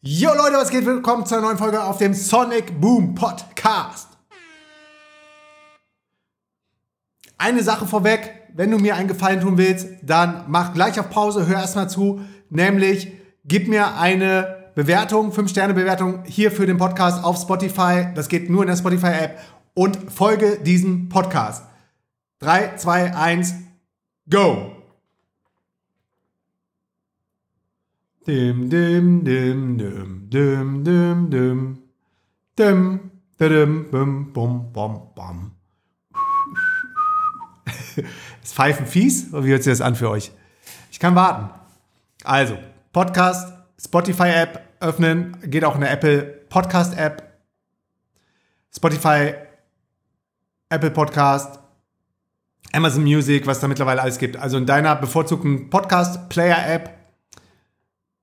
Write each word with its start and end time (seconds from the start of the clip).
Jo 0.00 0.30
Leute, 0.32 0.54
was 0.54 0.70
geht? 0.70 0.86
Willkommen 0.86 1.26
zu 1.26 1.34
einer 1.34 1.42
neuen 1.46 1.58
Folge 1.58 1.82
auf 1.82 1.98
dem 1.98 2.14
Sonic 2.14 2.80
Boom 2.80 3.16
Podcast. 3.16 4.06
Eine 7.36 7.64
Sache 7.64 7.84
vorweg, 7.84 8.46
wenn 8.54 8.70
du 8.70 8.78
mir 8.78 8.94
einen 8.94 9.08
Gefallen 9.08 9.40
tun 9.40 9.58
willst, 9.58 9.88
dann 10.02 10.44
mach 10.46 10.72
gleich 10.72 11.00
auf 11.00 11.10
Pause, 11.10 11.48
hör 11.48 11.56
erstmal 11.56 11.90
zu, 11.90 12.20
nämlich 12.48 13.10
gib 13.44 13.66
mir 13.66 13.96
eine 13.96 14.70
Bewertung, 14.76 15.32
5-Sterne-Bewertung 15.32 16.22
hier 16.26 16.52
für 16.52 16.66
den 16.66 16.78
Podcast 16.78 17.24
auf 17.24 17.36
Spotify. 17.36 18.06
Das 18.14 18.28
geht 18.28 18.48
nur 18.48 18.62
in 18.62 18.68
der 18.68 18.76
Spotify-App 18.76 19.40
und 19.74 20.12
folge 20.12 20.60
diesem 20.60 21.08
Podcast. 21.08 21.64
3, 22.38 22.76
2, 22.76 23.16
1, 23.16 23.54
go! 24.30 24.77
Dim, 28.28 28.68
dim, 28.68 29.24
dim, 29.24 29.78
dim, 29.78 30.28
dim, 30.28 30.84
dim, 30.84 31.30
dim. 31.30 31.78
Dim, 32.58 33.10
dim, 33.40 33.90
bim, 33.90 34.32
bum, 34.34 34.70
bum, 34.70 35.12
bum. 35.16 35.52
Ist 38.42 38.52
Pfeifen 38.54 38.84
fies? 38.84 39.32
Oder 39.32 39.46
wie 39.46 39.50
hört 39.52 39.62
sich 39.62 39.72
das 39.72 39.80
an 39.80 39.94
für 39.94 40.10
euch? 40.10 40.30
Ich 40.90 41.00
kann 41.00 41.14
warten. 41.14 41.48
Also, 42.22 42.58
Podcast, 42.92 43.50
Spotify-App 43.82 44.62
öffnen, 44.80 45.38
geht 45.46 45.64
auch 45.64 45.76
in 45.76 45.80
der 45.80 45.90
Apple 45.90 46.22
Podcast-App. 46.50 47.40
Spotify, 48.76 49.32
Apple 50.68 50.90
Podcast, 50.90 51.60
Amazon 52.74 53.04
Music, 53.04 53.46
was 53.46 53.60
da 53.60 53.68
mittlerweile 53.68 54.02
alles 54.02 54.18
gibt. 54.18 54.36
Also 54.36 54.58
in 54.58 54.66
deiner 54.66 54.96
bevorzugten 54.96 55.70
Podcast-Player-App 55.70 56.97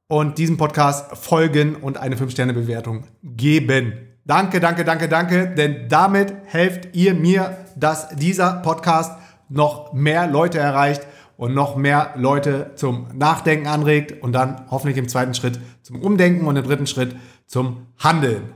und 0.08 0.38
diesem 0.38 0.58
Podcast 0.58 1.18
folgen 1.18 1.76
und 1.76 1.98
eine 1.98 2.16
5-Sterne-Bewertung 2.16 3.06
geben. 3.24 3.94
Danke, 4.26 4.60
danke, 4.60 4.84
danke, 4.84 5.08
danke, 5.08 5.54
denn 5.56 5.88
damit 5.88 6.34
helft 6.46 6.96
ihr 6.96 7.14
mir, 7.14 7.58
dass 7.76 8.10
dieser 8.10 8.54
Podcast 8.62 9.18
noch 9.50 9.94
mehr 9.94 10.28
Leute 10.28 10.58
erreicht 10.58 11.06
und 11.38 11.54
noch 11.54 11.76
mehr 11.76 12.14
Leute 12.16 12.72
zum 12.76 13.08
Nachdenken 13.14 13.68
anregt 13.68 14.24
und 14.24 14.34
dann 14.34 14.66
hoffentlich 14.72 14.98
im 14.98 15.08
zweiten 15.08 15.34
Schritt 15.34 15.60
zum 15.82 16.02
Umdenken 16.02 16.48
und 16.48 16.56
im 16.56 16.64
dritten 16.64 16.88
Schritt 16.88 17.16
zum 17.46 17.88
Handeln. 18.00 18.54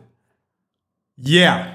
Yeah! 1.17 1.67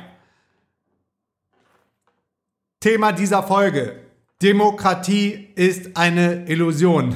Thema 2.81 3.13
dieser 3.13 3.43
Folge. 3.43 4.01
Demokratie 4.43 5.49
ist 5.55 5.97
eine 5.97 6.47
Illusion. 6.47 7.15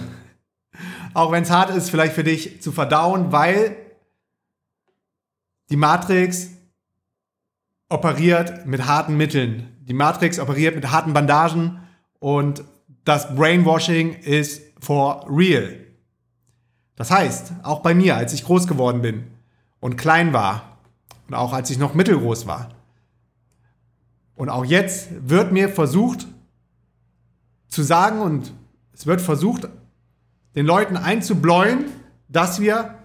Auch 1.18 1.32
wenn 1.32 1.42
es 1.42 1.50
hart 1.50 1.70
ist, 1.70 1.90
vielleicht 1.90 2.12
für 2.12 2.22
dich 2.22 2.62
zu 2.62 2.70
verdauen, 2.70 3.32
weil 3.32 3.76
die 5.68 5.74
Matrix 5.74 6.50
operiert 7.88 8.66
mit 8.66 8.86
harten 8.86 9.16
Mitteln. 9.16 9.76
Die 9.80 9.94
Matrix 9.94 10.38
operiert 10.38 10.76
mit 10.76 10.92
harten 10.92 11.14
Bandagen 11.14 11.80
und 12.20 12.62
das 13.02 13.34
Brainwashing 13.34 14.12
ist 14.20 14.62
for 14.78 15.26
real. 15.28 15.80
Das 16.94 17.10
heißt, 17.10 17.50
auch 17.64 17.80
bei 17.80 17.96
mir, 17.96 18.14
als 18.14 18.32
ich 18.32 18.44
groß 18.44 18.68
geworden 18.68 19.02
bin 19.02 19.26
und 19.80 19.96
klein 19.96 20.32
war 20.32 20.78
und 21.26 21.34
auch 21.34 21.52
als 21.52 21.68
ich 21.68 21.78
noch 21.78 21.94
mittelgroß 21.94 22.46
war 22.46 22.68
und 24.36 24.50
auch 24.50 24.64
jetzt 24.64 25.08
wird 25.28 25.50
mir 25.50 25.68
versucht 25.68 26.28
zu 27.66 27.82
sagen 27.82 28.20
und 28.20 28.54
es 28.92 29.04
wird 29.04 29.20
versucht 29.20 29.68
den 30.58 30.66
Leuten 30.66 30.96
einzubläuen, 30.96 31.84
dass 32.26 32.60
wir 32.60 32.98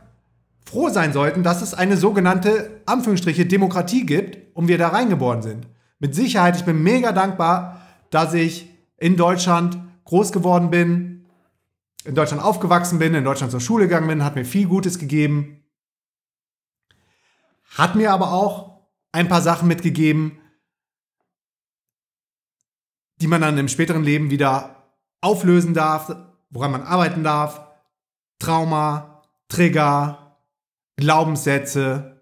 froh 0.66 0.90
sein 0.90 1.14
sollten, 1.14 1.44
dass 1.44 1.62
es 1.62 1.76
eine 1.76 1.98
sogenannte 1.98 2.82
Anführungsstriche 2.88 3.46
Demokratie 3.46 4.08
gibt 4.08 4.56
und 4.56 4.68
wir 4.68 4.80
da 4.80 4.88
reingeboren 4.88 5.44
sind. 5.44 5.68
Mit 6.00 6.16
Sicherheit, 6.16 6.56
ich 6.56 6.66
bin 6.66 6.82
mega 6.82 7.12
dankbar, 7.12 7.80
dass 8.10 8.34
ich 8.34 8.72
in 8.98 9.18
Deutschland 9.18 9.78
groß 10.06 10.32
geworden 10.32 10.72
bin, 10.72 11.28
in 12.06 12.16
Deutschland 12.16 12.42
aufgewachsen 12.42 12.98
bin, 12.98 13.14
in 13.14 13.24
Deutschland 13.24 13.52
zur 13.52 13.62
Schule 13.62 13.86
gegangen 13.86 14.08
bin, 14.08 14.24
hat 14.24 14.34
mir 14.34 14.46
viel 14.46 14.68
Gutes 14.68 14.98
gegeben. 14.98 15.64
Hat 17.78 17.94
mir 17.94 18.14
aber 18.14 18.34
auch 18.34 18.80
ein 19.12 19.28
paar 19.28 19.44
Sachen 19.44 19.68
mitgegeben, 19.68 20.40
die 23.22 23.28
man 23.28 23.42
dann 23.42 23.60
im 23.60 23.68
späteren 23.68 24.02
Leben 24.02 24.32
wieder 24.32 24.88
auflösen 25.22 25.76
darf, 25.76 26.16
woran 26.54 26.72
man 26.72 26.84
arbeiten 26.84 27.24
darf. 27.24 27.68
Trauma, 28.40 29.24
Trigger, 29.50 30.38
Glaubenssätze. 30.98 32.22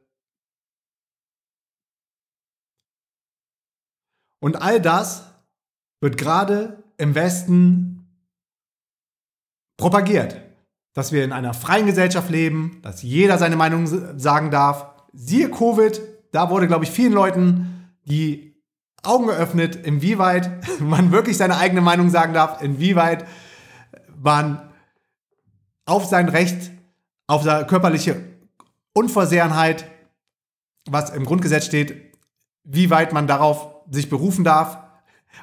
Und 4.42 4.56
all 4.62 4.82
das 4.82 5.32
wird 6.02 6.18
gerade 6.18 6.84
im 6.98 7.14
Westen 7.14 8.08
propagiert, 9.78 10.42
dass 10.94 11.12
wir 11.12 11.24
in 11.24 11.32
einer 11.32 11.54
freien 11.54 11.86
Gesellschaft 11.86 12.30
leben, 12.30 12.80
dass 12.82 13.02
jeder 13.02 13.38
seine 13.38 13.56
Meinung 13.56 13.88
sagen 14.18 14.52
darf. 14.52 14.86
Siehe 15.14 15.50
Covid, 15.50 16.02
da 16.32 16.50
wurde, 16.50 16.68
glaube 16.68 16.86
ich, 16.86 16.92
vielen 16.92 17.14
Leuten 17.14 17.92
die 18.06 18.56
Augen 19.04 19.28
geöffnet, 19.28 19.76
inwieweit 19.76 20.50
man 20.80 21.12
wirklich 21.12 21.38
seine 21.38 21.58
eigene 21.58 21.82
Meinung 21.82 22.10
sagen 22.10 22.34
darf, 22.34 22.62
inwieweit 22.62 23.28
man 24.22 24.70
auf 25.86 26.06
sein 26.06 26.30
Recht, 26.30 26.72
auf 27.28 27.44
seine 27.44 27.66
körperliche 27.66 28.24
Unversehrtheit, 28.94 29.90
was 30.86 31.10
im 31.12 31.26
Grundgesetz 31.26 31.66
steht, 31.66 32.16
wie 32.64 32.90
weit 32.90 33.14
man 33.14 33.28
darauf 33.28 33.76
sich 33.90 34.10
berufen 34.10 34.44
darf, 34.44 34.78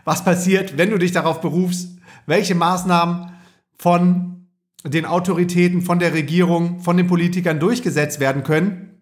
was 0.05 0.25
passiert, 0.25 0.79
wenn 0.79 0.91
du 0.91 0.99
dich 0.99 1.13
darauf 1.13 1.41
berufst, 1.41 1.99
welche 2.27 2.55
Maßnahmen 2.55 3.33
von 3.77 4.47
den 4.85 5.07
Autoritäten, 5.07 5.83
von 5.83 5.99
der 5.99 6.13
Regierung, 6.13 6.81
von 6.81 6.97
den 6.97 7.07
Politikern 7.07 7.59
durchgesetzt 7.59 8.21
werden 8.21 8.43
können. 8.43 9.01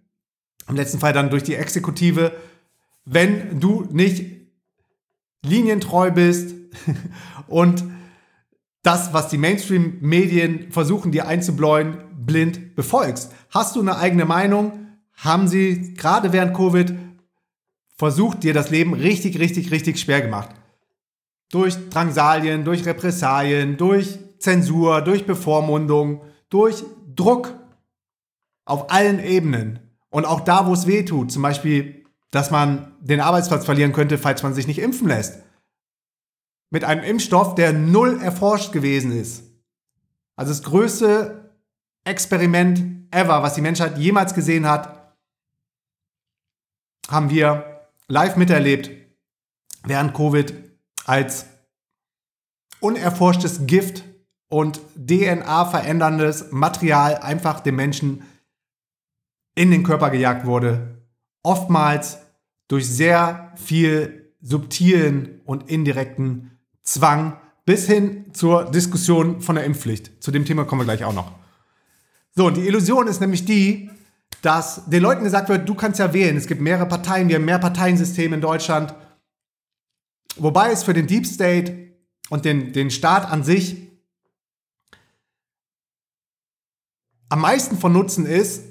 Im 0.68 0.76
letzten 0.76 0.98
Fall 0.98 1.12
dann 1.12 1.30
durch 1.30 1.42
die 1.42 1.54
Exekutive, 1.54 2.32
wenn 3.04 3.60
du 3.60 3.86
nicht 3.90 4.24
linientreu 5.44 6.10
bist 6.10 6.54
und 7.46 7.84
das, 8.86 9.12
was 9.12 9.28
die 9.28 9.38
Mainstream-Medien 9.38 10.70
versuchen, 10.70 11.10
dir 11.10 11.26
einzubläuen, 11.26 11.98
blind 12.14 12.76
befolgst. 12.76 13.32
Hast 13.50 13.74
du 13.74 13.80
eine 13.80 13.98
eigene 13.98 14.24
Meinung? 14.24 14.86
Haben 15.14 15.48
sie 15.48 15.94
gerade 15.94 16.32
während 16.32 16.54
Covid 16.54 16.94
versucht, 17.96 18.44
dir 18.44 18.54
das 18.54 18.70
Leben 18.70 18.94
richtig, 18.94 19.40
richtig, 19.40 19.72
richtig 19.72 19.98
schwer 19.98 20.20
gemacht? 20.20 20.50
Durch 21.50 21.76
Drangsalien, 21.90 22.64
durch 22.64 22.86
Repressalien, 22.86 23.76
durch 23.76 24.18
Zensur, 24.38 25.00
durch 25.00 25.26
Bevormundung, 25.26 26.22
durch 26.48 26.84
Druck 27.14 27.54
auf 28.66 28.90
allen 28.92 29.18
Ebenen. 29.24 29.80
Und 30.10 30.26
auch 30.26 30.40
da, 30.40 30.66
wo 30.66 30.72
es 30.74 30.86
weh 30.86 31.04
tut, 31.04 31.32
zum 31.32 31.42
Beispiel, 31.42 32.04
dass 32.30 32.52
man 32.52 32.92
den 33.00 33.20
Arbeitsplatz 33.20 33.64
verlieren 33.64 33.92
könnte, 33.92 34.18
falls 34.18 34.42
man 34.42 34.54
sich 34.54 34.66
nicht 34.66 34.78
impfen 34.78 35.08
lässt. 35.08 35.42
Mit 36.70 36.84
einem 36.84 37.04
Impfstoff, 37.04 37.54
der 37.54 37.72
null 37.72 38.20
erforscht 38.20 38.72
gewesen 38.72 39.12
ist. 39.12 39.44
Also 40.36 40.52
das 40.52 40.62
größte 40.62 41.54
Experiment 42.04 43.08
ever, 43.10 43.42
was 43.42 43.54
die 43.54 43.60
Menschheit 43.60 43.98
jemals 43.98 44.34
gesehen 44.34 44.68
hat, 44.68 45.16
haben 47.08 47.30
wir 47.30 47.88
live 48.08 48.36
miterlebt 48.36 48.90
während 49.84 50.14
Covid 50.14 50.54
als 51.04 51.46
unerforschtes 52.80 53.66
Gift 53.66 54.04
und 54.48 54.80
DNA 54.96 55.64
veränderndes 55.66 56.50
Material 56.52 57.16
einfach 57.16 57.60
dem 57.60 57.76
Menschen 57.76 58.24
in 59.54 59.70
den 59.70 59.82
Körper 59.82 60.10
gejagt 60.10 60.46
wurde. 60.46 61.02
Oftmals 61.42 62.18
durch 62.68 62.88
sehr 62.88 63.52
viel 63.56 64.34
subtilen 64.40 65.40
und 65.44 65.70
indirekten 65.70 66.55
Zwang 66.86 67.36
bis 67.66 67.86
hin 67.86 68.26
zur 68.32 68.70
Diskussion 68.70 69.42
von 69.42 69.56
der 69.56 69.64
Impfpflicht. 69.64 70.22
Zu 70.22 70.30
dem 70.30 70.44
Thema 70.44 70.64
kommen 70.64 70.82
wir 70.82 70.84
gleich 70.96 71.04
auch 71.04 71.12
noch. 71.12 71.32
So, 72.34 72.46
und 72.46 72.56
die 72.56 72.66
Illusion 72.66 73.08
ist 73.08 73.20
nämlich 73.20 73.44
die, 73.44 73.90
dass 74.40 74.82
den 74.86 75.02
Leuten 75.02 75.24
gesagt 75.24 75.48
wird, 75.48 75.68
du 75.68 75.74
kannst 75.74 75.98
ja 75.98 76.12
wählen. 76.12 76.36
Es 76.36 76.46
gibt 76.46 76.60
mehrere 76.60 76.86
Parteien, 76.86 77.28
wir 77.28 77.36
haben 77.36 77.44
mehr 77.44 77.58
Parteiensystem 77.58 78.32
in 78.32 78.40
Deutschland. 78.40 78.94
Wobei 80.36 80.70
es 80.70 80.84
für 80.84 80.94
den 80.94 81.06
Deep 81.06 81.26
State 81.26 81.92
und 82.28 82.44
den, 82.44 82.72
den 82.72 82.90
Staat 82.90 83.30
an 83.30 83.42
sich 83.42 83.82
am 87.28 87.40
meisten 87.40 87.76
von 87.78 87.92
Nutzen 87.92 88.26
ist, 88.26 88.62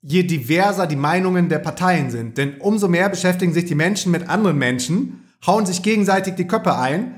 je 0.00 0.22
diverser 0.22 0.86
die 0.86 0.96
Meinungen 0.96 1.50
der 1.50 1.58
Parteien 1.58 2.10
sind. 2.10 2.38
Denn 2.38 2.58
umso 2.60 2.88
mehr 2.88 3.10
beschäftigen 3.10 3.52
sich 3.52 3.66
die 3.66 3.74
Menschen 3.74 4.12
mit 4.12 4.28
anderen 4.28 4.56
Menschen, 4.56 5.28
hauen 5.46 5.66
sich 5.66 5.82
gegenseitig 5.82 6.36
die 6.36 6.46
Köpfe 6.46 6.76
ein 6.76 7.17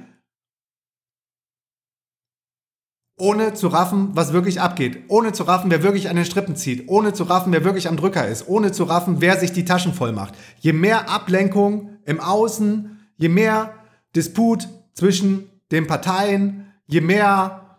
ohne 3.21 3.55
zu 3.55 3.69
raffen, 3.69 4.11
was 4.15 4.33
wirklich 4.33 4.61
abgeht, 4.61 5.05
ohne 5.09 5.33
zu 5.33 5.45
raffen, 5.45 5.71
wer 5.71 5.83
wirklich 5.83 6.09
an 6.09 6.17
den 6.17 6.25
Strippen 6.25 6.57
zieht, 6.57 6.89
ohne 6.89 7.13
zu 7.13 7.25
raffen, 7.25 7.53
wer 7.53 7.65
wirklich 7.65 7.89
am 7.89 7.97
Drücker 7.97 8.27
ist, 8.27 8.49
ohne 8.49 8.73
zu 8.73 8.85
raffen, 8.85 9.21
wer 9.21 9.39
sich 9.39 9.53
die 9.53 9.65
Taschen 9.65 9.95
voll 9.95 10.13
macht. 10.13 10.35
Je 10.59 10.73
mehr 10.73 11.09
Ablenkung 11.09 11.91
im 12.05 12.21
Außen, 12.21 12.99
je 13.17 13.29
mehr 13.29 13.75
Disput 14.17 14.69
zwischen 14.95 15.51
den 15.71 15.87
Parteien, 15.87 16.73
je 16.87 17.01
mehr 17.01 17.79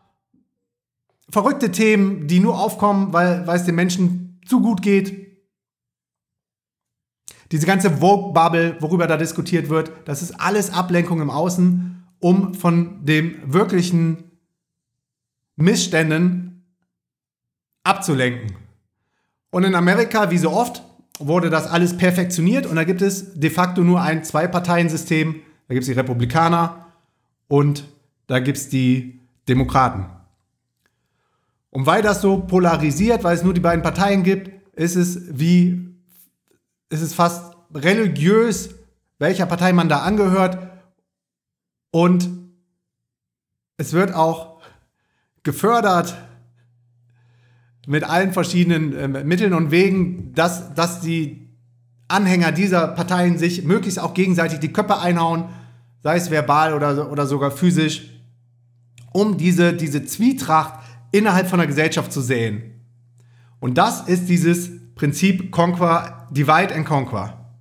verrückte 1.29 1.71
Themen, 1.71 2.27
die 2.27 2.39
nur 2.39 2.59
aufkommen, 2.59 3.13
weil, 3.13 3.45
weil 3.47 3.57
es 3.57 3.65
den 3.65 3.75
Menschen 3.75 4.39
zu 4.45 4.61
gut 4.61 4.81
geht. 4.81 5.21
Diese 7.51 7.65
ganze 7.65 7.91
Vogue-Bubble, 7.91 8.77
worüber 8.79 9.07
da 9.07 9.17
diskutiert 9.17 9.69
wird, 9.69 9.91
das 10.05 10.21
ist 10.21 10.39
alles 10.39 10.71
Ablenkung 10.71 11.21
im 11.21 11.29
Außen, 11.29 12.05
um 12.19 12.53
von 12.53 13.03
dem 13.03 13.35
wirklichen 13.45 14.30
Missständen 15.61 16.63
abzulenken. 17.83 18.55
Und 19.49 19.63
in 19.63 19.75
Amerika, 19.75 20.31
wie 20.31 20.37
so 20.37 20.51
oft, 20.51 20.83
wurde 21.19 21.49
das 21.49 21.67
alles 21.67 21.97
perfektioniert 21.97 22.65
und 22.65 22.75
da 22.75 22.83
gibt 22.83 23.01
es 23.01 23.33
de 23.33 23.49
facto 23.49 23.81
nur 23.81 24.01
ein 24.01 24.23
Zwei-Parteien-System. 24.23 25.35
Da 25.67 25.73
gibt 25.73 25.83
es 25.83 25.87
die 25.87 25.99
Republikaner 25.99 26.87
und 27.47 27.85
da 28.27 28.39
gibt 28.39 28.57
es 28.57 28.69
die 28.69 29.19
Demokraten. 29.47 30.05
Und 31.69 31.85
weil 31.85 32.01
das 32.01 32.21
so 32.21 32.39
polarisiert, 32.39 33.23
weil 33.23 33.35
es 33.35 33.43
nur 33.43 33.53
die 33.53 33.61
beiden 33.61 33.81
Parteien 33.81 34.23
gibt, 34.23 34.51
ist 34.75 34.95
es 34.95 35.37
wie, 35.37 35.95
ist 36.89 37.01
es 37.01 37.13
fast 37.13 37.55
religiös, 37.73 38.75
welcher 39.19 39.45
Partei 39.45 39.71
man 39.71 39.87
da 39.87 39.99
angehört. 39.99 40.57
Und 41.91 42.29
es 43.77 43.93
wird 43.93 44.13
auch 44.13 44.50
gefördert 45.43 46.15
mit 47.87 48.03
allen 48.03 48.31
verschiedenen 48.31 48.93
äh, 48.95 49.23
Mitteln 49.23 49.53
und 49.53 49.71
Wegen, 49.71 50.33
dass, 50.33 50.73
dass 50.73 51.01
die 51.01 51.49
Anhänger 52.07 52.51
dieser 52.51 52.87
Parteien 52.89 53.37
sich 53.37 53.63
möglichst 53.63 53.99
auch 53.99 54.13
gegenseitig 54.13 54.59
die 54.59 54.73
Köpfe 54.73 54.99
einhauen, 54.99 55.45
sei 56.03 56.17
es 56.17 56.29
verbal 56.29 56.73
oder, 56.73 57.11
oder 57.11 57.25
sogar 57.25 57.51
physisch, 57.51 58.09
um 59.13 59.37
diese, 59.37 59.73
diese 59.73 60.05
Zwietracht 60.05 60.79
innerhalb 61.11 61.47
von 61.47 61.59
der 61.59 61.67
Gesellschaft 61.67 62.11
zu 62.11 62.21
sehen. 62.21 62.85
Und 63.59 63.77
das 63.77 64.07
ist 64.07 64.27
dieses 64.27 64.69
Prinzip 64.95 65.51
Conquer, 65.51 66.27
Divide 66.31 66.75
and 66.75 66.85
Conquer. 66.85 67.53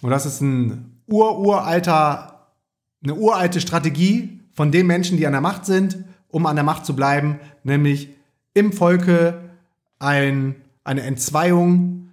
Und 0.00 0.10
das 0.10 0.26
ist 0.26 0.40
ein 0.40 1.02
ururalter, 1.06 2.52
eine 3.02 3.14
uralte 3.14 3.60
Strategie 3.60 4.40
von 4.52 4.70
den 4.70 4.86
Menschen, 4.86 5.16
die 5.16 5.26
an 5.26 5.32
der 5.32 5.40
Macht 5.40 5.64
sind, 5.64 6.04
um 6.32 6.46
an 6.46 6.56
der 6.56 6.64
Macht 6.64 6.84
zu 6.84 6.96
bleiben, 6.96 7.38
nämlich 7.62 8.08
im 8.54 8.72
Volke 8.72 9.50
ein, 10.00 10.56
eine 10.82 11.02
Entzweiung 11.02 12.08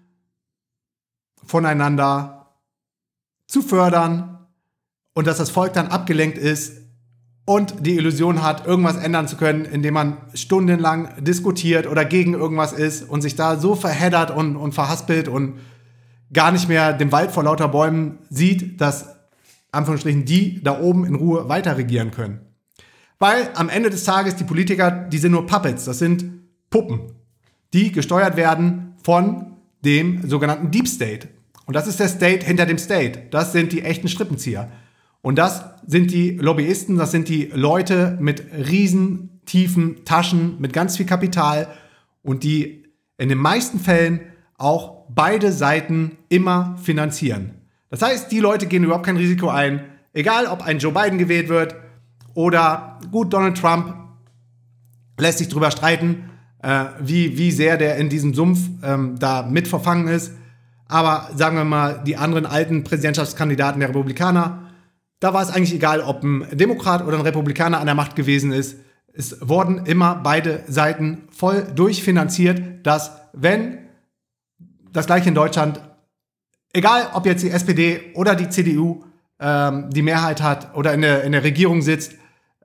voneinander 1.43 2.51
zu 3.47 3.63
fördern 3.63 4.45
und 5.15 5.25
dass 5.25 5.37
das 5.37 5.49
Volk 5.49 5.73
dann 5.73 5.87
abgelenkt 5.87 6.37
ist 6.37 6.77
und 7.45 7.85
die 7.85 7.95
Illusion 7.95 8.43
hat, 8.43 8.67
irgendwas 8.67 8.97
ändern 8.97 9.27
zu 9.27 9.35
können, 9.35 9.65
indem 9.65 9.95
man 9.95 10.17
stundenlang 10.35 11.23
diskutiert 11.23 11.87
oder 11.87 12.05
gegen 12.05 12.35
irgendwas 12.35 12.73
ist 12.73 13.09
und 13.09 13.21
sich 13.21 13.35
da 13.35 13.57
so 13.57 13.73
verheddert 13.73 14.29
und, 14.29 14.55
und 14.55 14.73
verhaspelt 14.73 15.27
und 15.27 15.59
gar 16.31 16.51
nicht 16.51 16.69
mehr 16.69 16.93
den 16.93 17.11
Wald 17.11 17.31
vor 17.31 17.43
lauter 17.43 17.69
Bäumen 17.69 18.19
sieht, 18.29 18.79
dass 18.79 19.15
Anführungsstrichen 19.71 20.25
die 20.25 20.61
da 20.61 20.79
oben 20.79 21.05
in 21.05 21.15
Ruhe 21.15 21.49
weiter 21.49 21.77
regieren 21.77 22.11
können. 22.11 22.48
Weil 23.19 23.49
am 23.53 23.67
Ende 23.67 23.89
des 23.89 24.05
Tages 24.05 24.37
die 24.37 24.45
Politiker, 24.45 24.91
die 24.91 25.17
sind 25.17 25.33
nur 25.33 25.45
Puppets, 25.45 25.85
das 25.85 25.99
sind 25.99 26.25
Puppen, 26.69 27.11
die 27.73 27.91
gesteuert 27.91 28.37
werden 28.37 28.93
von 29.03 29.57
dem 29.83 30.27
sogenannten 30.27 30.71
Deep 30.71 30.87
State. 30.87 31.27
Und 31.65 31.75
das 31.75 31.87
ist 31.87 31.99
der 31.99 32.07
State 32.07 32.45
hinter 32.45 32.65
dem 32.65 32.77
State. 32.77 33.23
Das 33.29 33.51
sind 33.51 33.73
die 33.73 33.83
echten 33.83 34.07
Strippenzieher. 34.07 34.71
Und 35.21 35.37
das 35.37 35.63
sind 35.85 36.11
die 36.11 36.31
Lobbyisten, 36.31 36.97
das 36.97 37.11
sind 37.11 37.27
die 37.27 37.51
Leute 37.53 38.17
mit 38.21 38.43
riesen 38.53 39.41
tiefen 39.45 40.05
Taschen, 40.05 40.59
mit 40.59 40.71
ganz 40.71 40.95
viel 40.95 41.05
Kapital 41.05 41.67
und 42.23 42.43
die 42.43 42.85
in 43.17 43.27
den 43.27 43.37
meisten 43.37 43.79
Fällen 43.79 44.21
auch 44.57 45.05
beide 45.09 45.51
Seiten 45.51 46.17
immer 46.29 46.77
finanzieren. 46.81 47.55
Das 47.89 48.01
heißt, 48.01 48.31
die 48.31 48.39
Leute 48.39 48.67
gehen 48.67 48.83
überhaupt 48.83 49.05
kein 49.05 49.17
Risiko 49.17 49.49
ein, 49.49 49.83
egal 50.13 50.45
ob 50.45 50.61
ein 50.61 50.79
Joe 50.79 50.93
Biden 50.93 51.17
gewählt 51.17 51.49
wird 51.49 51.75
oder 52.33 52.99
gut, 53.11 53.33
Donald 53.33 53.57
Trump 53.57 53.93
lässt 55.19 55.39
sich 55.39 55.49
darüber 55.49 55.71
streiten, 55.71 56.29
äh, 56.61 56.85
wie, 56.99 57.37
wie 57.37 57.51
sehr 57.51 57.77
der 57.77 57.97
in 57.97 58.09
diesem 58.09 58.33
Sumpf 58.33 58.59
ähm, 58.83 59.17
da 59.19 59.43
mit 59.43 59.67
verfangen 59.67 60.07
ist. 60.07 60.33
Aber 60.87 61.29
sagen 61.35 61.55
wir 61.55 61.65
mal, 61.65 62.03
die 62.05 62.17
anderen 62.17 62.45
alten 62.45 62.83
Präsidentschaftskandidaten 62.83 63.79
der 63.79 63.89
Republikaner, 63.89 64.71
da 65.19 65.33
war 65.33 65.41
es 65.41 65.49
eigentlich 65.49 65.73
egal, 65.73 66.01
ob 66.01 66.23
ein 66.23 66.47
Demokrat 66.51 67.05
oder 67.05 67.17
ein 67.17 67.23
Republikaner 67.23 67.79
an 67.79 67.85
der 67.85 67.95
Macht 67.95 68.15
gewesen 68.15 68.51
ist. 68.51 68.77
Es 69.13 69.37
wurden 69.47 69.85
immer 69.85 70.15
beide 70.15 70.63
Seiten 70.67 71.23
voll 71.29 71.67
durchfinanziert, 71.75 72.85
dass 72.85 73.11
wenn 73.33 73.79
das 74.91 75.05
gleiche 75.05 75.29
in 75.29 75.35
Deutschland, 75.35 75.81
egal 76.73 77.09
ob 77.13 77.25
jetzt 77.25 77.43
die 77.43 77.51
SPD 77.51 78.11
oder 78.15 78.35
die 78.35 78.49
CDU 78.49 79.03
ähm, 79.39 79.89
die 79.89 80.01
Mehrheit 80.01 80.41
hat 80.41 80.75
oder 80.75 80.93
in 80.93 81.01
der, 81.01 81.23
in 81.23 81.31
der 81.31 81.43
Regierung 81.43 81.81
sitzt, 81.81 82.13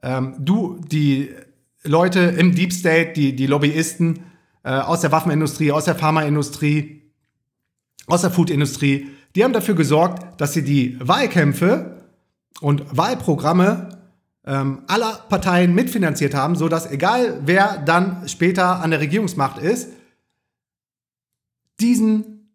ähm, 0.03 0.35
du, 0.38 0.81
die 0.87 1.31
Leute 1.85 2.21
im 2.21 2.55
Deep 2.55 2.73
State, 2.73 3.12
die, 3.12 3.37
die 3.37 3.47
Lobbyisten 3.47 4.21
äh, 4.62 4.71
aus 4.71 5.00
der 5.00 5.12
Waffenindustrie, 5.12 5.73
aus 5.73 5.85
der 5.85 5.94
Pharmaindustrie, 5.94 7.03
aus 8.06 8.23
der 8.23 8.31
Foodindustrie, 8.31 9.09
die 9.35 9.44
haben 9.44 9.53
dafür 9.53 9.75
gesorgt, 9.75 10.41
dass 10.41 10.53
sie 10.53 10.62
die 10.62 10.97
Wahlkämpfe 11.00 12.03
und 12.61 12.97
Wahlprogramme 12.97 13.99
ähm, 14.47 14.82
aller 14.87 15.25
Parteien 15.29 15.75
mitfinanziert 15.75 16.35
haben, 16.35 16.56
so 16.56 16.69
dass 16.69 16.91
egal 16.91 17.41
wer 17.44 17.79
dann 17.79 18.29
später 18.29 18.81
an 18.81 18.91
der 18.91 19.00
Regierungsmacht 19.00 19.59
ist, 19.59 19.88
diesen 21.81 22.50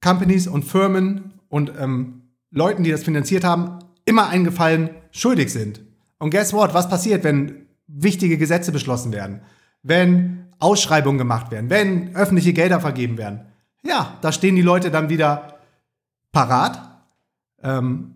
Companies 0.00 0.46
und 0.46 0.64
Firmen 0.64 1.32
und 1.48 1.72
ähm, 1.78 2.17
Leuten, 2.50 2.84
die 2.84 2.90
das 2.90 3.02
finanziert 3.02 3.44
haben, 3.44 3.78
immer 4.04 4.28
einen 4.28 4.44
Gefallen 4.44 4.90
schuldig 5.10 5.52
sind. 5.52 5.82
Und 6.18 6.30
guess 6.30 6.52
what? 6.52 6.74
Was 6.74 6.88
passiert, 6.88 7.24
wenn 7.24 7.66
wichtige 7.86 8.38
Gesetze 8.38 8.72
beschlossen 8.72 9.12
werden? 9.12 9.40
Wenn 9.82 10.46
Ausschreibungen 10.58 11.18
gemacht 11.18 11.50
werden? 11.50 11.70
Wenn 11.70 12.14
öffentliche 12.14 12.52
Gelder 12.52 12.80
vergeben 12.80 13.18
werden? 13.18 13.46
Ja, 13.82 14.18
da 14.20 14.32
stehen 14.32 14.56
die 14.56 14.62
Leute 14.62 14.90
dann 14.90 15.08
wieder 15.08 15.58
parat, 16.32 17.02
ähm, 17.62 18.14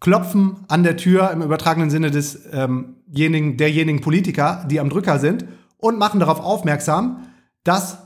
klopfen 0.00 0.64
an 0.68 0.82
der 0.82 0.96
Tür 0.96 1.30
im 1.30 1.42
übertragenen 1.42 1.90
Sinne 1.90 2.10
desjenigen, 2.10 3.50
ähm 3.50 3.56
derjenigen 3.56 4.00
Politiker, 4.00 4.64
die 4.70 4.80
am 4.80 4.88
Drücker 4.88 5.18
sind 5.18 5.44
und 5.76 5.98
machen 5.98 6.20
darauf 6.20 6.40
aufmerksam, 6.40 7.28
dass 7.64 7.98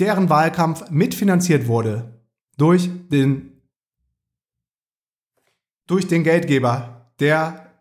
deren 0.00 0.28
Wahlkampf 0.28 0.90
mitfinanziert 0.90 1.66
wurde 1.66 2.20
durch 2.56 2.90
den, 3.10 3.57
durch 5.88 6.06
den 6.06 6.22
Geldgeber, 6.22 7.10
der, 7.18 7.72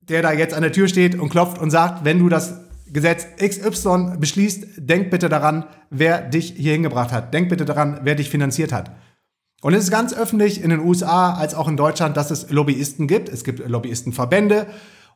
der 0.00 0.20
da 0.20 0.32
jetzt 0.32 0.52
an 0.52 0.62
der 0.62 0.72
Tür 0.72 0.88
steht 0.88 1.18
und 1.18 1.30
klopft 1.30 1.58
und 1.58 1.70
sagt, 1.70 2.04
wenn 2.04 2.18
du 2.18 2.28
das 2.28 2.60
Gesetz 2.92 3.26
XY 3.36 4.16
beschließt, 4.18 4.66
denk 4.76 5.10
bitte 5.10 5.28
daran, 5.30 5.64
wer 5.88 6.20
dich 6.20 6.54
hier 6.56 6.72
hingebracht 6.72 7.12
hat. 7.12 7.32
Denk 7.32 7.48
bitte 7.48 7.64
daran, 7.64 8.00
wer 8.02 8.14
dich 8.14 8.28
finanziert 8.28 8.72
hat. 8.72 8.92
Und 9.60 9.74
es 9.74 9.84
ist 9.84 9.90
ganz 9.90 10.14
öffentlich 10.14 10.62
in 10.62 10.70
den 10.70 10.80
USA 10.80 11.34
als 11.34 11.54
auch 11.54 11.68
in 11.68 11.76
Deutschland, 11.76 12.16
dass 12.16 12.30
es 12.30 12.50
Lobbyisten 12.50 13.06
gibt. 13.08 13.28
Es 13.28 13.44
gibt 13.44 13.66
Lobbyistenverbände 13.66 14.66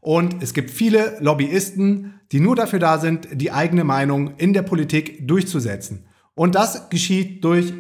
und 0.01 0.43
es 0.43 0.53
gibt 0.53 0.71
viele 0.71 1.17
Lobbyisten, 1.21 2.21
die 2.33 2.41
nur 2.41 2.57
dafür 2.57 2.79
da 2.79 2.99
sind, 2.99 3.29
die 3.33 3.53
eigene 3.53 3.85
Meinung 3.85 4.37
in 4.37 4.53
der 4.53 4.63
Politik 4.63 5.27
durchzusetzen. 5.29 6.07
Und 6.35 6.55
das 6.55 6.91
geschieht 6.91 7.45
durch, 7.45 7.73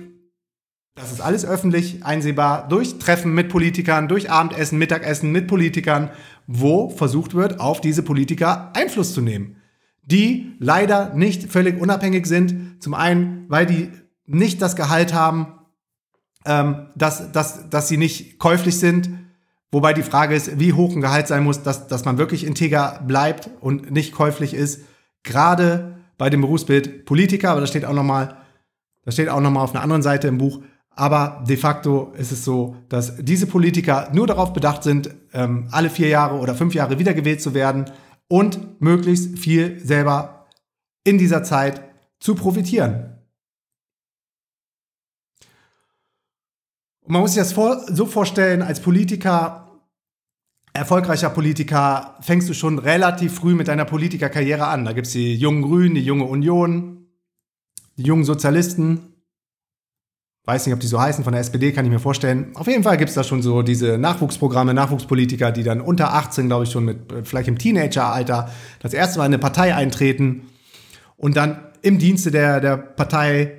das 0.94 1.10
ist 1.10 1.20
alles 1.20 1.44
öffentlich 1.44 2.04
einsehbar, 2.04 2.68
durch 2.68 2.98
Treffen 2.98 3.32
mit 3.32 3.48
Politikern, 3.48 4.08
durch 4.08 4.30
Abendessen, 4.30 4.78
Mittagessen 4.78 5.32
mit 5.32 5.46
Politikern, 5.46 6.10
wo 6.46 6.90
versucht 6.90 7.34
wird, 7.34 7.60
auf 7.60 7.80
diese 7.80 8.02
Politiker 8.02 8.70
Einfluss 8.74 9.14
zu 9.14 9.22
nehmen. 9.22 9.56
Die 10.02 10.54
leider 10.58 11.14
nicht 11.14 11.50
völlig 11.50 11.80
unabhängig 11.80 12.26
sind. 12.26 12.82
Zum 12.82 12.92
einen, 12.92 13.46
weil 13.48 13.66
die 13.66 13.90
nicht 14.26 14.60
das 14.60 14.76
Gehalt 14.76 15.14
haben, 15.14 15.54
ähm, 16.44 16.88
dass, 16.94 17.32
dass, 17.32 17.70
dass 17.70 17.88
sie 17.88 17.96
nicht 17.96 18.38
käuflich 18.38 18.78
sind. 18.78 19.10
Wobei 19.70 19.94
die 19.94 20.02
Frage 20.02 20.34
ist, 20.34 20.58
wie 20.58 20.74
hoch 20.74 20.94
ein 20.94 21.00
Gehalt 21.00 21.28
sein 21.28 21.44
muss, 21.44 21.62
dass, 21.62 21.86
dass 21.86 22.04
man 22.04 22.18
wirklich 22.18 22.44
integer 22.44 23.00
bleibt 23.06 23.48
und 23.60 23.90
nicht 23.90 24.12
käuflich 24.12 24.52
ist. 24.52 24.82
Gerade 25.22 25.96
bei 26.18 26.28
dem 26.28 26.42
Berufsbild 26.42 27.06
Politiker, 27.06 27.50
aber 27.50 27.60
das 27.60 27.70
steht 27.70 27.84
auch 27.84 27.94
nochmal, 27.94 28.36
das 29.04 29.14
steht 29.14 29.28
auch 29.28 29.40
nochmal 29.40 29.64
auf 29.64 29.74
einer 29.74 29.82
anderen 29.82 30.02
Seite 30.02 30.28
im 30.28 30.36
Buch. 30.36 30.60
Aber 30.94 31.42
de 31.48 31.56
facto 31.56 32.12
ist 32.16 32.32
es 32.32 32.44
so, 32.44 32.76
dass 32.88 33.16
diese 33.16 33.46
Politiker 33.46 34.10
nur 34.12 34.26
darauf 34.26 34.52
bedacht 34.52 34.82
sind, 34.82 35.14
ähm, 35.32 35.68
alle 35.70 35.88
vier 35.88 36.08
Jahre 36.08 36.36
oder 36.38 36.54
fünf 36.54 36.74
Jahre 36.74 36.98
wiedergewählt 36.98 37.40
zu 37.40 37.54
werden 37.54 37.90
und 38.28 38.80
möglichst 38.80 39.38
viel 39.38 39.80
selber 39.80 40.46
in 41.04 41.18
dieser 41.18 41.42
Zeit 41.42 41.82
zu 42.20 42.34
profitieren. 42.34 43.18
Und 47.00 47.12
man 47.12 47.22
muss 47.22 47.34
sich 47.34 47.42
das 47.42 47.54
so 47.96 48.06
vorstellen, 48.06 48.62
als 48.62 48.80
Politiker, 48.80 49.80
erfolgreicher 50.72 51.30
Politiker, 51.30 52.16
fängst 52.20 52.48
du 52.48 52.54
schon 52.54 52.78
relativ 52.78 53.34
früh 53.34 53.54
mit 53.54 53.68
deiner 53.68 53.84
Politikerkarriere 53.84 54.66
an. 54.66 54.84
Da 54.84 54.92
gibt 54.92 55.08
es 55.08 55.12
die 55.14 55.34
jungen 55.34 55.62
Grünen, 55.62 55.94
die 55.94 56.04
junge 56.04 56.24
Union, 56.24 57.06
die 57.96 58.04
jungen 58.04 58.24
Sozialisten, 58.24 59.11
weiß 60.44 60.66
nicht, 60.66 60.74
ob 60.74 60.80
die 60.80 60.86
so 60.86 61.00
heißen, 61.00 61.22
von 61.22 61.32
der 61.32 61.40
SPD 61.40 61.72
kann 61.72 61.84
ich 61.84 61.90
mir 61.90 62.00
vorstellen. 62.00 62.50
Auf 62.54 62.66
jeden 62.66 62.82
Fall 62.82 62.96
gibt 62.96 63.10
es 63.10 63.14
da 63.14 63.22
schon 63.22 63.42
so 63.42 63.62
diese 63.62 63.96
Nachwuchsprogramme, 63.98 64.74
Nachwuchspolitiker, 64.74 65.52
die 65.52 65.62
dann 65.62 65.80
unter 65.80 66.14
18, 66.14 66.48
glaube 66.48 66.64
ich, 66.64 66.70
schon 66.70 66.84
mit 66.84 67.12
äh, 67.12 67.24
vielleicht 67.24 67.48
im 67.48 67.58
Teenageralter 67.58 68.50
das 68.80 68.92
erste 68.92 69.18
Mal 69.18 69.26
in 69.26 69.34
eine 69.34 69.38
Partei 69.38 69.74
eintreten 69.74 70.48
und 71.16 71.36
dann 71.36 71.60
im 71.82 71.98
Dienste 71.98 72.30
der, 72.30 72.60
der 72.60 72.76
Partei 72.76 73.52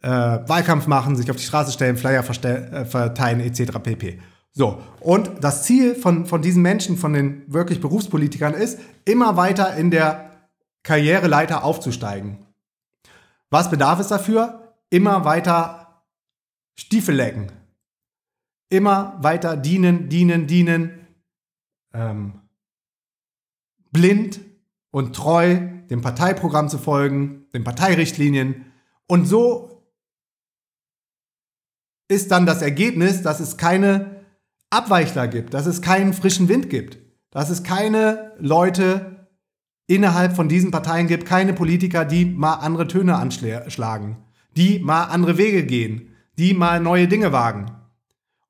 äh, 0.00 0.08
Wahlkampf 0.08 0.86
machen, 0.86 1.16
sich 1.16 1.30
auf 1.30 1.36
die 1.36 1.44
Straße 1.44 1.72
stellen, 1.72 1.96
Flyer 1.96 2.24
äh, 2.24 2.84
verteilen, 2.84 3.40
etc. 3.40 3.78
pp. 3.82 4.20
So, 4.52 4.82
und 5.00 5.30
das 5.40 5.64
Ziel 5.64 5.94
von, 5.94 6.26
von 6.26 6.42
diesen 6.42 6.62
Menschen, 6.62 6.96
von 6.96 7.14
den 7.14 7.42
wirklich 7.46 7.80
Berufspolitikern 7.80 8.54
ist, 8.54 8.78
immer 9.04 9.36
weiter 9.36 9.74
in 9.76 9.90
der 9.90 10.30
Karriereleiter 10.82 11.64
aufzusteigen. 11.64 12.38
Was 13.50 13.70
bedarf 13.70 13.98
es 14.00 14.08
dafür? 14.08 14.74
Immer 14.90 15.24
weiter 15.24 15.81
Stiefel 16.74 17.16
lecken. 17.16 17.52
Immer 18.68 19.18
weiter 19.20 19.56
dienen, 19.56 20.08
dienen, 20.08 20.46
dienen. 20.46 21.06
Ähm, 21.92 22.40
blind 23.90 24.40
und 24.90 25.14
treu 25.14 25.58
dem 25.90 26.00
Parteiprogramm 26.00 26.68
zu 26.68 26.78
folgen, 26.78 27.46
den 27.52 27.64
Parteirichtlinien. 27.64 28.72
Und 29.06 29.26
so 29.26 29.86
ist 32.08 32.30
dann 32.30 32.46
das 32.46 32.62
Ergebnis, 32.62 33.22
dass 33.22 33.40
es 33.40 33.56
keine 33.56 34.24
Abweichler 34.70 35.28
gibt, 35.28 35.54
dass 35.54 35.66
es 35.66 35.82
keinen 35.82 36.14
frischen 36.14 36.48
Wind 36.48 36.70
gibt, 36.70 36.98
dass 37.30 37.50
es 37.50 37.62
keine 37.62 38.32
Leute 38.38 39.28
innerhalb 39.86 40.34
von 40.34 40.48
diesen 40.48 40.70
Parteien 40.70 41.08
gibt, 41.08 41.26
keine 41.26 41.52
Politiker, 41.52 42.04
die 42.04 42.24
mal 42.24 42.54
andere 42.54 42.86
Töne 42.86 43.16
anschlagen, 43.16 44.24
die 44.56 44.78
mal 44.78 45.04
andere 45.04 45.36
Wege 45.36 45.64
gehen, 45.64 46.11
die 46.38 46.54
mal 46.54 46.80
neue 46.80 47.08
Dinge 47.08 47.32
wagen. 47.32 47.66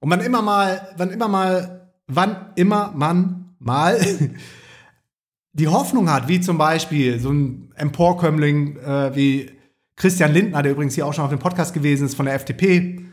Und 0.00 0.08
man 0.08 0.20
immer 0.20 0.42
mal, 0.42 0.88
wann 0.96 1.10
immer 1.10 1.28
mal, 1.28 1.90
wann 2.06 2.52
immer 2.56 2.92
man 2.94 3.54
mal 3.58 4.00
die 5.52 5.68
Hoffnung 5.68 6.10
hat, 6.10 6.28
wie 6.28 6.40
zum 6.40 6.58
Beispiel 6.58 7.20
so 7.20 7.30
ein 7.30 7.72
Emporkömmling 7.76 8.78
äh, 8.78 9.14
wie 9.14 9.50
Christian 9.96 10.32
Lindner, 10.32 10.62
der 10.62 10.72
übrigens 10.72 10.94
hier 10.94 11.06
auch 11.06 11.14
schon 11.14 11.24
auf 11.24 11.30
dem 11.30 11.38
Podcast 11.38 11.74
gewesen 11.74 12.06
ist 12.06 12.14
von 12.14 12.26
der 12.26 12.34
FDP, 12.34 13.04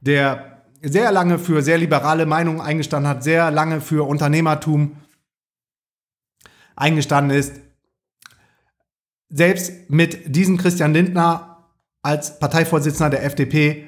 der 0.00 0.62
sehr 0.80 1.10
lange 1.10 1.38
für 1.38 1.62
sehr 1.62 1.78
liberale 1.78 2.24
Meinungen 2.24 2.60
eingestanden 2.60 3.10
hat, 3.10 3.24
sehr 3.24 3.50
lange 3.50 3.80
für 3.80 4.06
Unternehmertum 4.06 4.96
eingestanden 6.76 7.36
ist. 7.36 7.60
Selbst 9.28 9.90
mit 9.90 10.34
diesem 10.34 10.56
Christian 10.56 10.94
Lindner 10.94 11.66
als 12.02 12.38
Parteivorsitzender 12.38 13.10
der 13.10 13.24
FDP 13.24 13.87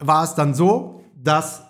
war 0.00 0.24
es 0.24 0.34
dann 0.34 0.54
so, 0.54 1.02
dass 1.14 1.62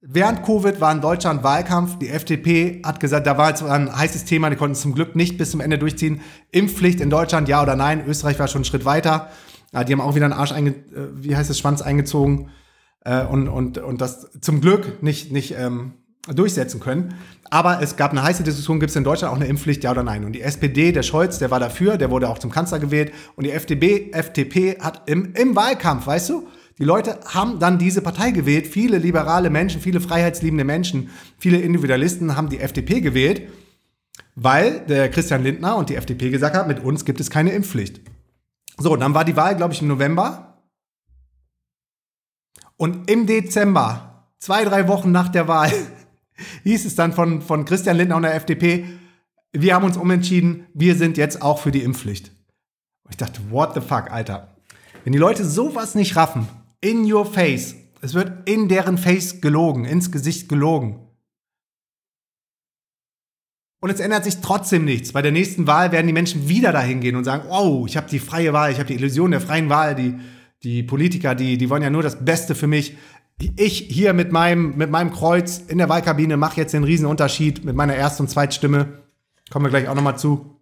während 0.00 0.42
Covid 0.44 0.80
war 0.80 0.92
in 0.92 1.00
Deutschland 1.00 1.42
Wahlkampf. 1.42 1.98
Die 1.98 2.08
FDP 2.08 2.82
hat 2.84 3.00
gesagt, 3.00 3.26
da 3.26 3.38
war 3.38 3.50
jetzt 3.50 3.62
ein 3.62 3.94
heißes 3.94 4.24
Thema, 4.24 4.50
die 4.50 4.56
konnten 4.56 4.72
es 4.72 4.80
zum 4.80 4.94
Glück 4.94 5.16
nicht 5.16 5.38
bis 5.38 5.50
zum 5.50 5.60
Ende 5.60 5.78
durchziehen. 5.78 6.20
Impfpflicht 6.50 7.00
in 7.00 7.10
Deutschland, 7.10 7.48
ja 7.48 7.62
oder 7.62 7.76
nein? 7.76 8.04
Österreich 8.06 8.38
war 8.38 8.48
schon 8.48 8.60
einen 8.60 8.64
Schritt 8.64 8.84
weiter. 8.84 9.30
Die 9.72 9.92
haben 9.92 10.00
auch 10.00 10.14
wieder 10.14 10.24
einen 10.24 10.32
Arsch 10.32 10.52
einge, 10.52 10.70
äh, 10.70 11.08
wie 11.12 11.36
heißt 11.36 11.50
es, 11.50 11.58
Schwanz 11.58 11.82
eingezogen 11.82 12.50
äh, 13.04 13.24
und, 13.24 13.48
und, 13.48 13.78
und 13.78 14.00
das 14.00 14.30
zum 14.40 14.60
Glück 14.60 15.02
nicht, 15.02 15.32
nicht 15.32 15.54
ähm, 15.58 15.94
durchsetzen 16.34 16.80
können. 16.80 17.14
Aber 17.50 17.82
es 17.82 17.96
gab 17.96 18.10
eine 18.12 18.22
heiße 18.22 18.42
Diskussion, 18.42 18.80
gibt 18.80 18.90
es 18.90 18.96
in 18.96 19.04
Deutschland 19.04 19.32
auch 19.32 19.36
eine 19.36 19.46
Impfpflicht, 19.46 19.84
ja 19.84 19.90
oder 19.90 20.02
nein? 20.02 20.24
Und 20.24 20.32
die 20.32 20.40
SPD, 20.40 20.92
der 20.92 21.02
Scholz, 21.02 21.38
der 21.38 21.50
war 21.50 21.60
dafür, 21.60 21.98
der 21.98 22.10
wurde 22.10 22.28
auch 22.28 22.38
zum 22.38 22.50
Kanzler 22.50 22.78
gewählt. 22.78 23.12
Und 23.36 23.44
die 23.44 23.52
FDP, 23.52 24.10
FDP 24.12 24.78
hat 24.80 25.02
im, 25.06 25.34
im 25.34 25.54
Wahlkampf, 25.54 26.06
weißt 26.06 26.30
du, 26.30 26.48
die 26.78 26.84
Leute 26.84 27.18
haben 27.24 27.58
dann 27.58 27.78
diese 27.78 28.02
Partei 28.02 28.32
gewählt. 28.32 28.66
Viele 28.66 28.98
liberale 28.98 29.48
Menschen, 29.48 29.80
viele 29.80 30.00
freiheitsliebende 30.00 30.64
Menschen, 30.64 31.10
viele 31.38 31.58
Individualisten 31.58 32.36
haben 32.36 32.50
die 32.50 32.60
FDP 32.60 33.00
gewählt, 33.00 33.42
weil 34.34 34.80
der 34.80 35.10
Christian 35.10 35.42
Lindner 35.42 35.76
und 35.76 35.88
die 35.88 35.96
FDP 35.96 36.30
gesagt 36.30 36.54
haben, 36.54 36.68
mit 36.68 36.80
uns 36.80 37.06
gibt 37.06 37.20
es 37.20 37.30
keine 37.30 37.52
Impfpflicht. 37.52 38.02
So, 38.76 38.94
dann 38.96 39.14
war 39.14 39.24
die 39.24 39.36
Wahl, 39.36 39.56
glaube 39.56 39.72
ich, 39.72 39.80
im 39.80 39.88
November. 39.88 40.62
Und 42.76 43.10
im 43.10 43.26
Dezember, 43.26 44.26
zwei, 44.38 44.64
drei 44.64 44.86
Wochen 44.86 45.10
nach 45.10 45.30
der 45.30 45.48
Wahl, 45.48 45.72
hieß 46.64 46.84
es 46.84 46.94
dann 46.94 47.14
von, 47.14 47.40
von 47.40 47.64
Christian 47.64 47.96
Lindner 47.96 48.16
und 48.16 48.22
der 48.22 48.34
FDP, 48.34 48.84
wir 49.52 49.74
haben 49.74 49.86
uns 49.86 49.96
umentschieden, 49.96 50.66
wir 50.74 50.94
sind 50.94 51.16
jetzt 51.16 51.40
auch 51.40 51.58
für 51.58 51.70
die 51.70 51.82
Impfpflicht. 51.82 52.32
Und 53.04 53.12
ich 53.12 53.16
dachte, 53.16 53.40
what 53.50 53.72
the 53.72 53.80
fuck, 53.80 54.10
Alter. 54.10 54.54
Wenn 55.04 55.14
die 55.14 55.18
Leute 55.18 55.46
sowas 55.46 55.94
nicht 55.94 56.16
raffen, 56.16 56.48
in 56.80 57.10
your 57.10 57.26
face. 57.26 57.74
Es 58.00 58.14
wird 58.14 58.48
in 58.48 58.68
deren 58.68 58.98
Face 58.98 59.40
gelogen, 59.40 59.84
ins 59.84 60.12
Gesicht 60.12 60.48
gelogen. 60.48 61.00
Und 63.80 63.90
es 63.90 64.00
ändert 64.00 64.24
sich 64.24 64.38
trotzdem 64.40 64.84
nichts. 64.84 65.12
Bei 65.12 65.22
der 65.22 65.32
nächsten 65.32 65.66
Wahl 65.66 65.92
werden 65.92 66.06
die 66.06 66.12
Menschen 66.12 66.48
wieder 66.48 66.72
dahin 66.72 67.00
gehen 67.00 67.16
und 67.16 67.24
sagen, 67.24 67.48
oh, 67.50 67.84
ich 67.86 67.96
habe 67.96 68.08
die 68.08 68.18
freie 68.18 68.52
Wahl, 68.52 68.72
ich 68.72 68.78
habe 68.78 68.88
die 68.88 68.94
Illusion 68.94 69.30
der 69.30 69.40
freien 69.40 69.68
Wahl, 69.68 69.94
die, 69.94 70.14
die 70.62 70.82
Politiker, 70.82 71.34
die, 71.34 71.58
die 71.58 71.70
wollen 71.70 71.82
ja 71.82 71.90
nur 71.90 72.02
das 72.02 72.24
Beste 72.24 72.54
für 72.54 72.66
mich. 72.66 72.96
Ich 73.56 73.78
hier 73.78 74.14
mit 74.14 74.32
meinem, 74.32 74.76
mit 74.76 74.90
meinem 74.90 75.12
Kreuz 75.12 75.58
in 75.58 75.78
der 75.78 75.88
Wahlkabine 75.88 76.36
mache 76.36 76.60
jetzt 76.60 76.72
den 76.72 76.84
Riesenunterschied 76.84 77.64
mit 77.64 77.76
meiner 77.76 77.94
Erst- 77.94 78.20
und 78.20 78.30
Zweitstimme. 78.30 79.02
Kommen 79.50 79.66
wir 79.66 79.70
gleich 79.70 79.88
auch 79.88 79.94
nochmal 79.94 80.18
zu. 80.18 80.60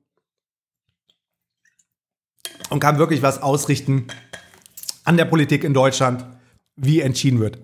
Und 2.68 2.80
kann 2.80 2.98
wirklich 2.98 3.22
was 3.22 3.40
ausrichten 3.40 4.06
an 5.04 5.16
der 5.16 5.26
Politik 5.26 5.64
in 5.64 5.74
Deutschland, 5.74 6.24
wie 6.76 7.00
entschieden 7.00 7.40
wird. 7.40 7.58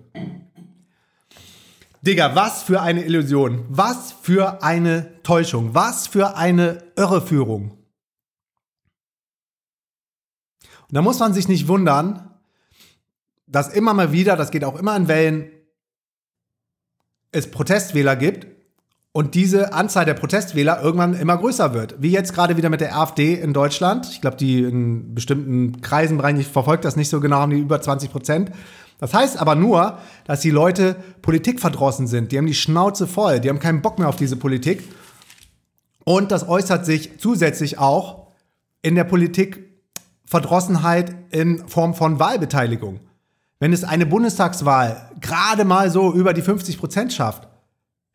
Digga, 2.01 2.35
was 2.35 2.63
für 2.63 2.81
eine 2.81 3.03
Illusion, 3.03 3.65
was 3.69 4.11
für 4.11 4.63
eine 4.63 5.21
Täuschung, 5.21 5.75
was 5.75 6.07
für 6.07 6.35
eine 6.35 6.83
Irreführung. 6.95 7.77
Und 10.61 10.95
da 10.95 11.01
muss 11.01 11.19
man 11.19 11.33
sich 11.33 11.47
nicht 11.47 11.67
wundern, 11.67 12.39
dass 13.45 13.73
immer 13.73 13.93
mal 13.93 14.11
wieder, 14.11 14.35
das 14.35 14.49
geht 14.49 14.63
auch 14.63 14.79
immer 14.79 14.95
in 14.95 15.07
Wellen, 15.07 15.51
es 17.31 17.51
Protestwähler 17.51 18.15
gibt 18.15 18.47
und 19.13 19.35
diese 19.35 19.73
Anzahl 19.73 20.05
der 20.05 20.13
Protestwähler 20.13 20.81
irgendwann 20.81 21.13
immer 21.13 21.37
größer 21.37 21.73
wird. 21.73 21.95
Wie 21.99 22.11
jetzt 22.11 22.33
gerade 22.33 22.55
wieder 22.55 22.69
mit 22.69 22.79
der 22.79 22.97
AfD 22.97 23.33
in 23.33 23.51
Deutschland. 23.53 24.07
Ich 24.09 24.21
glaube, 24.21 24.37
die 24.37 24.63
in 24.63 25.13
bestimmten 25.13 25.81
Kreisen, 25.81 26.17
ich 26.37 26.47
verfolge 26.47 26.83
das 26.83 26.95
nicht 26.95 27.09
so 27.09 27.19
genau, 27.19 27.35
haben 27.37 27.51
die 27.51 27.59
über 27.59 27.81
20 27.81 28.09
Prozent. 28.09 28.51
Das 28.99 29.13
heißt 29.13 29.37
aber 29.37 29.55
nur, 29.55 29.97
dass 30.25 30.39
die 30.39 30.51
Leute 30.51 30.95
politikverdrossen 31.21 32.07
sind. 32.07 32.31
Die 32.31 32.37
haben 32.37 32.47
die 32.47 32.53
Schnauze 32.53 33.05
voll. 33.05 33.41
Die 33.41 33.49
haben 33.49 33.59
keinen 33.59 33.81
Bock 33.81 33.99
mehr 33.99 34.07
auf 34.07 34.15
diese 34.15 34.37
Politik. 34.37 34.81
Und 36.05 36.31
das 36.31 36.47
äußert 36.47 36.85
sich 36.85 37.19
zusätzlich 37.19 37.79
auch 37.79 38.27
in 38.81 38.95
der 38.95 39.03
Politikverdrossenheit 39.03 41.13
in 41.31 41.67
Form 41.67 41.95
von 41.95 42.17
Wahlbeteiligung. 42.19 43.01
Wenn 43.59 43.73
es 43.73 43.83
eine 43.83 44.05
Bundestagswahl 44.05 45.11
gerade 45.19 45.65
mal 45.65 45.91
so 45.91 46.13
über 46.13 46.31
die 46.33 46.41
50 46.41 46.79
Prozent 46.79 47.11
schafft, 47.13 47.50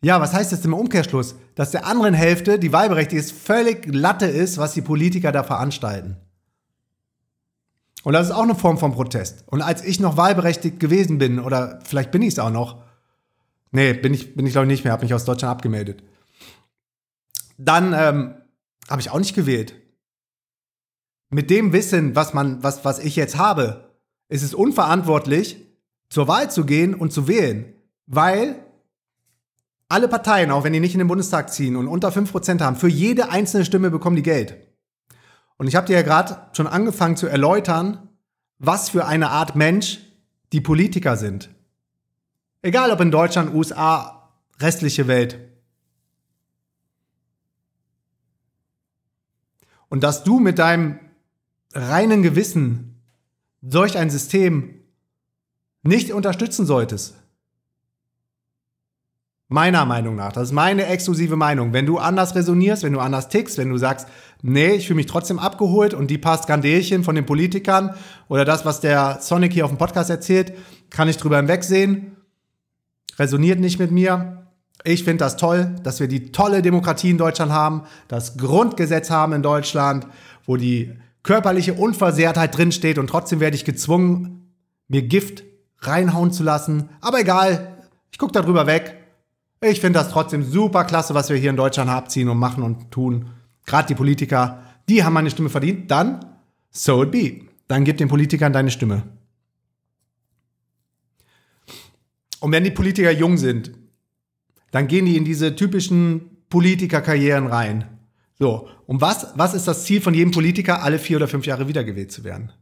ja, 0.07 0.21
was 0.21 0.33
heißt 0.33 0.53
das 0.53 0.65
im 0.65 0.73
Umkehrschluss? 0.73 1.35
Dass 1.57 1.73
der 1.73 1.85
anderen 1.85 2.15
Hälfte, 2.15 2.61
die 2.61 2.73
wahlberechtigt 2.73 3.21
ist, 3.21 3.33
völlig 3.33 3.93
Latte 3.93 4.27
ist, 4.27 4.57
was 4.57 4.73
die 4.73 4.81
Politiker 4.81 5.33
da 5.33 5.43
veranstalten. 5.43 6.17
Und 8.05 8.13
das 8.13 8.29
ist 8.29 8.33
auch 8.33 8.45
eine 8.45 8.55
Form 8.55 8.79
von 8.79 8.93
Protest. 8.93 9.43
Und 9.49 9.63
als 9.63 9.83
ich 9.83 9.99
noch 9.99 10.17
wahlberechtigt 10.17 10.79
gewesen 10.79 11.19
bin, 11.19 11.41
oder 11.41 11.81
vielleicht 11.83 12.13
bin 12.13 12.23
ich 12.23 12.35
es 12.35 12.39
auch 12.39 12.51
noch, 12.51 12.85
nee, 13.73 13.95
bin 13.95 14.15
ich, 14.15 14.37
bin 14.37 14.47
ich 14.47 14.53
glaube 14.53 14.67
ich 14.67 14.71
nicht 14.71 14.85
mehr, 14.85 14.93
habe 14.93 15.03
mich 15.03 15.13
aus 15.13 15.25
Deutschland 15.25 15.51
abgemeldet. 15.51 16.05
Dann 17.59 17.93
ähm, 17.93 18.35
habe 18.89 19.01
ich 19.01 19.11
auch 19.11 19.19
nicht 19.19 19.35
gewählt. 19.35 19.75
Mit 21.31 21.51
dem 21.51 21.73
Wissen, 21.73 22.15
was 22.15 22.33
man, 22.33 22.63
was, 22.63 22.85
was 22.85 23.01
ich 23.01 23.17
jetzt 23.17 23.39
habe, 23.39 23.91
ist 24.29 24.45
es 24.45 24.55
unverantwortlich, 24.55 25.57
zur 26.09 26.29
Wahl 26.29 26.49
zu 26.49 26.65
gehen 26.65 26.95
und 26.95 27.13
zu 27.13 27.27
wählen, 27.27 27.75
weil 28.07 28.66
alle 29.89 30.09
Parteien, 30.09 30.51
auch 30.51 30.65
wenn 30.65 30.73
die 30.73 30.81
nicht 30.81 30.95
in 30.95 30.99
den 30.99 31.09
Bundestag 31.09 31.53
ziehen 31.53 31.77
und 31.77 31.87
unter 31.89 32.09
5% 32.09 32.61
haben, 32.61 32.77
für 32.77 32.89
jede 32.89 33.31
einzelne 33.31 33.65
Stimme 33.65 33.91
bekommen 33.91 34.17
die 34.17 34.23
Geld. 34.23 34.57
Und 35.59 35.69
ich 35.69 35.77
habe 35.77 35.87
dir 35.87 35.95
ja 35.95 36.03
gerade 36.03 36.39
schon 36.53 36.67
angefangen 36.67 37.17
zu 37.17 37.27
erläutern, 37.27 38.09
was 38.59 38.89
für 38.91 39.07
eine 39.07 39.31
Art 39.31 39.55
Mensch 39.57 40.01
die 40.53 40.61
Politiker 40.61 41.17
sind. 41.17 41.51
Egal 42.63 42.91
ob 42.91 43.01
in 43.01 43.11
Deutschland, 43.11 43.55
USA, 43.55 44.33
restliche 44.61 45.07
Welt. 45.07 45.39
Und 49.89 50.03
dass 50.03 50.25
du 50.25 50.41
mit 50.41 50.59
deinem 50.59 50.99
reinen 51.73 52.23
Gewissen 52.23 53.01
solch 53.63 53.97
ein 53.97 54.11
System 54.11 54.83
nicht 55.83 56.13
unterstützen 56.13 56.67
solltest. 56.67 57.15
Meiner 59.49 59.85
Meinung 59.85 60.17
nach. 60.17 60.33
Das 60.33 60.49
ist 60.49 60.53
meine 60.53 60.87
exklusive 60.87 61.37
Meinung. 61.37 61.73
Wenn 61.73 61.87
du 61.87 61.99
anders 61.99 62.35
resonierst, 62.35 62.83
wenn 62.83 62.93
du 62.93 62.99
anders 62.99 63.29
tickst, 63.29 63.59
wenn 63.59 63.71
du 63.71 63.79
sagst, 63.79 64.09
nee, 64.43 64.73
ich 64.75 64.89
fühle 64.89 64.97
mich 64.97 65.07
trotzdem 65.07 65.39
abgeholt 65.39 65.95
und 65.95 66.11
die 66.11 66.19
paar 66.19 66.43
Skandelchen 66.43 67.05
von 67.05 67.15
den 67.15 67.27
Politikern 67.27 67.95
oder 68.29 68.45
das, 68.45 68.65
was 68.65 68.81
der 68.81 69.19
Sonic 69.21 69.53
hier 69.53 69.65
auf 69.65 69.71
dem 69.71 69.79
Podcast 69.79 70.11
erzählt, 70.11 70.53
kann 70.91 71.09
ich 71.09 71.17
drüber 71.17 71.37
hinwegsehen, 71.37 72.17
resoniert 73.21 73.61
nicht 73.61 73.79
mit 73.79 73.93
mir. 73.93 74.49
Ich 74.83 75.05
finde 75.05 75.25
das 75.25 75.37
toll, 75.37 75.77
dass 75.85 76.01
wir 76.01 76.09
die 76.09 76.33
tolle 76.33 76.61
Demokratie 76.61 77.11
in 77.11 77.19
Deutschland 77.19 77.53
haben, 77.53 77.83
das 78.09 78.37
Grundgesetz 78.37 79.11
haben 79.11 79.33
in 79.33 79.43
Deutschland, 79.43 80.09
wo 80.45 80.57
die 80.57 80.93
körperliche 81.23 81.75
Unversehrtheit 81.75 82.57
drinsteht 82.57 82.99
und 82.99 83.09
trotzdem 83.09 83.39
werde 83.39 83.57
ich 83.57 83.65
gezwungen, 83.65 84.55
mir 84.89 85.03
Gift 85.03 85.45
reinhauen 85.81 86.33
zu 86.33 86.43
lassen. 86.43 86.89
Aber 87.01 87.21
egal, 87.21 87.77
ich 88.11 88.19
gucke 88.19 88.33
darüber 88.33 88.67
weg. 88.67 88.96
Ich 89.69 89.81
finde 89.81 89.99
das 89.99 90.11
trotzdem 90.11 90.45
super 90.45 90.85
klasse, 90.85 91.15
was 91.15 91.29
wir 91.29 91.37
hier 91.37 91.51
in 91.51 91.57
Deutschland 91.57 91.91
abziehen 91.91 92.29
und 92.29 92.39
machen 92.39 92.63
und 92.63 92.91
tun. 92.91 93.31
Gerade 93.65 93.89
die 93.89 93.95
Politiker, 93.95 94.63
die 94.89 95.03
haben 95.03 95.13
meine 95.13 95.31
Stimme 95.31 95.51
verdient. 95.51 95.91
Dann, 95.91 96.25
so 96.71 97.03
it 97.03 97.11
be. 97.11 97.41
Dann 97.69 97.85
gib 97.85 97.97
den 97.97 98.09
Politikern 98.09 98.53
deine 98.53 98.71
Stimme. 98.71 99.03
Und 102.41 102.53
wenn 102.53 102.65
die 102.65 102.71
Politiker 102.71 103.11
jung 103.11 103.39
sind, 103.39 103.73
dann 104.71 104.87
gehen 104.87 105.07
die 105.07 105.17
in 105.17 105.25
diese 105.25 105.57
typischen 105.57 106.45
Politikerkarrieren 106.49 107.49
rein. 107.49 107.99
So, 108.39 108.69
und 108.87 109.01
was, 109.01 109.29
was 109.35 109.55
ist 109.55 109.67
das 109.67 109.85
Ziel 109.85 110.01
von 110.01 110.15
jedem 110.15 110.31
Politiker, 110.31 110.83
alle 110.83 110.99
vier 110.99 111.17
oder 111.17 111.29
fünf 111.29 111.47
Jahre 111.47 111.67
wiedergewählt 111.67 112.13
zu 112.13 112.23
werden? 112.23 112.53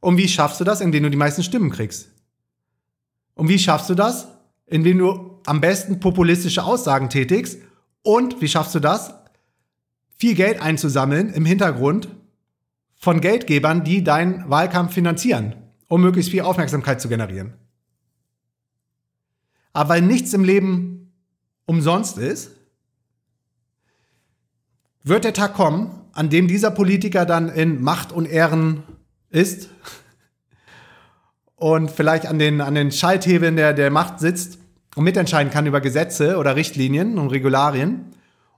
Und 0.00 0.16
wie 0.16 0.28
schaffst 0.28 0.60
du 0.60 0.64
das, 0.64 0.80
indem 0.80 1.02
du 1.02 1.10
die 1.10 1.16
meisten 1.16 1.42
Stimmen 1.42 1.70
kriegst? 1.70 2.12
Und 3.34 3.48
wie 3.48 3.58
schaffst 3.58 3.90
du 3.90 3.94
das, 3.94 4.28
indem 4.68 4.98
du 4.98 5.40
am 5.46 5.60
besten 5.60 6.00
populistische 6.00 6.64
Aussagen 6.64 7.08
tätigst? 7.08 7.60
Und 8.02 8.40
wie 8.40 8.48
schaffst 8.48 8.74
du 8.74 8.80
das, 8.80 9.12
viel 10.16 10.34
Geld 10.34 10.60
einzusammeln 10.60 11.32
im 11.32 11.44
Hintergrund 11.44 12.08
von 12.96 13.20
Geldgebern, 13.20 13.84
die 13.84 14.02
deinen 14.02 14.48
Wahlkampf 14.50 14.92
finanzieren, 14.92 15.54
um 15.88 16.00
möglichst 16.00 16.30
viel 16.30 16.42
Aufmerksamkeit 16.42 17.00
zu 17.00 17.08
generieren? 17.08 17.54
Aber 19.72 19.90
weil 19.90 20.02
nichts 20.02 20.32
im 20.32 20.44
Leben 20.44 21.12
umsonst 21.66 22.18
ist, 22.18 22.50
wird 25.04 25.24
der 25.24 25.34
Tag 25.34 25.54
kommen, 25.54 25.90
an 26.12 26.30
dem 26.30 26.48
dieser 26.48 26.70
Politiker 26.70 27.24
dann 27.24 27.48
in 27.48 27.80
Macht 27.80 28.12
und 28.12 28.26
Ehren 28.26 28.82
ist 29.30 29.68
und 31.54 31.90
vielleicht 31.90 32.26
an 32.26 32.38
den, 32.38 32.60
an 32.60 32.74
den 32.74 32.90
Schalthebeln 32.90 33.56
der, 33.56 33.72
der 33.72 33.90
Macht 33.90 34.20
sitzt 34.20 34.57
und 34.98 35.04
mitentscheiden 35.04 35.52
kann 35.52 35.66
über 35.66 35.80
Gesetze 35.80 36.36
oder 36.36 36.56
Richtlinien 36.56 37.18
und 37.18 37.28
Regularien. 37.28 38.06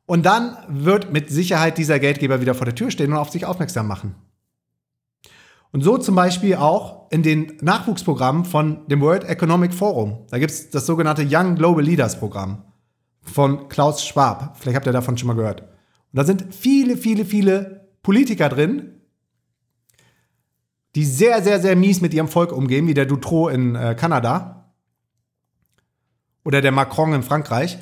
Und 0.07 0.25
dann 0.27 0.57
wird 0.69 1.13
mit 1.13 1.29
Sicherheit 1.29 1.79
dieser 1.79 2.01
Geldgeber 2.01 2.41
wieder 2.41 2.55
vor 2.55 2.65
der 2.65 2.75
Tür 2.75 2.91
stehen 2.91 3.13
und 3.13 3.19
auf 3.19 3.31
sich 3.31 3.45
aufmerksam 3.45 3.87
machen. 3.87 4.15
Und 5.71 5.83
so 5.83 5.99
zum 5.99 6.17
Beispiel 6.17 6.57
auch 6.57 7.11
in 7.11 7.23
den 7.23 7.59
Nachwuchsprogrammen 7.61 8.45
von 8.45 8.89
dem 8.89 9.01
World 9.03 9.25
Economic 9.25 9.73
Forum. 9.73 10.27
Da 10.31 10.39
gibt 10.39 10.51
es 10.51 10.71
das 10.71 10.87
sogenannte 10.87 11.27
Young 11.31 11.55
Global 11.55 11.85
Leaders 11.85 12.19
Programm 12.19 12.65
von 13.23 13.69
Klaus 13.69 14.05
Schwab. 14.05 14.57
Vielleicht 14.59 14.77
habt 14.77 14.87
ihr 14.87 14.93
davon 14.93 15.17
schon 15.17 15.29
mal 15.29 15.37
gehört. 15.37 15.61
Und 15.61 16.17
da 16.17 16.25
sind 16.25 16.55
viele, 16.55 16.97
viele, 16.97 17.25
viele 17.25 17.89
Politiker 18.03 18.49
drin, 18.49 18.95
die 20.97 21.05
sehr, 21.05 21.43
sehr, 21.43 21.61
sehr 21.61 21.77
mies 21.77 22.01
mit 22.01 22.15
ihrem 22.15 22.29
Volk 22.29 22.51
umgehen, 22.51 22.89
wie 22.89 22.95
der 22.95 23.07
Dutroux 23.07 23.49
in 23.49 23.76
äh, 23.76 23.95
Kanada 23.95 24.60
oder 26.45 26.61
der 26.61 26.73
Macron 26.73 27.13
in 27.13 27.23
Frankreich. 27.23 27.79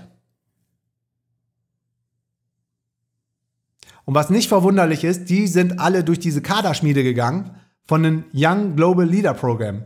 Und 4.04 4.14
was 4.14 4.30
nicht 4.30 4.48
verwunderlich 4.48 5.04
ist, 5.04 5.26
die 5.26 5.46
sind 5.46 5.78
alle 5.78 6.02
durch 6.02 6.18
diese 6.18 6.40
Kaderschmiede 6.40 7.02
gegangen 7.02 7.60
von 7.84 8.02
dem 8.02 8.24
Young 8.32 8.74
Global 8.74 9.06
Leader 9.06 9.34
Program. 9.34 9.84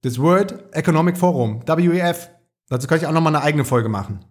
Das 0.00 0.18
World 0.18 0.74
Economic 0.74 1.18
Forum, 1.18 1.62
WEF. 1.66 2.30
Dazu 2.68 2.86
kann 2.86 2.98
ich 2.98 3.06
auch 3.06 3.12
nochmal 3.12 3.34
eine 3.34 3.44
eigene 3.44 3.64
Folge 3.64 3.88
machen. 3.88 4.24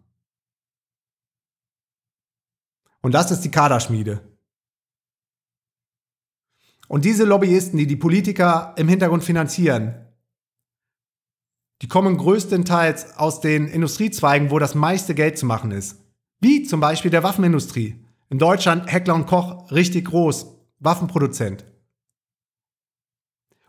Und 3.02 3.14
das 3.14 3.32
ist 3.32 3.42
die 3.42 3.52
Kaderschmiede. 3.52 4.22
Und 6.88 7.06
diese 7.06 7.26
Lobbyisten, 7.26 7.78
die 7.78 7.88
die 7.88 7.96
Politiker 7.96 8.74
im 8.78 8.88
Hintergrund 8.88 9.24
finanzieren, 9.24 10.07
die 11.82 11.88
kommen 11.88 12.18
größtenteils 12.18 13.18
aus 13.18 13.40
den 13.40 13.68
Industriezweigen, 13.68 14.52
wo 14.52 14.60
das 14.60 14.76
meiste 14.76 15.14
Geld 15.14 15.38
zu 15.38 15.46
machen 15.46 15.72
ist. 15.72 16.04
Wie 16.40 16.64
zum 16.64 16.80
Beispiel 16.80 17.12
der 17.12 17.24
Waffenindustrie. 17.24 18.04
In 18.30 18.40
Deutschland 18.40 18.92
Heckler 18.92 19.16
und 19.16 19.28
Koch 19.28 19.72
richtig 19.72 20.06
groß, 20.06 20.48
Waffenproduzent. 20.80 21.66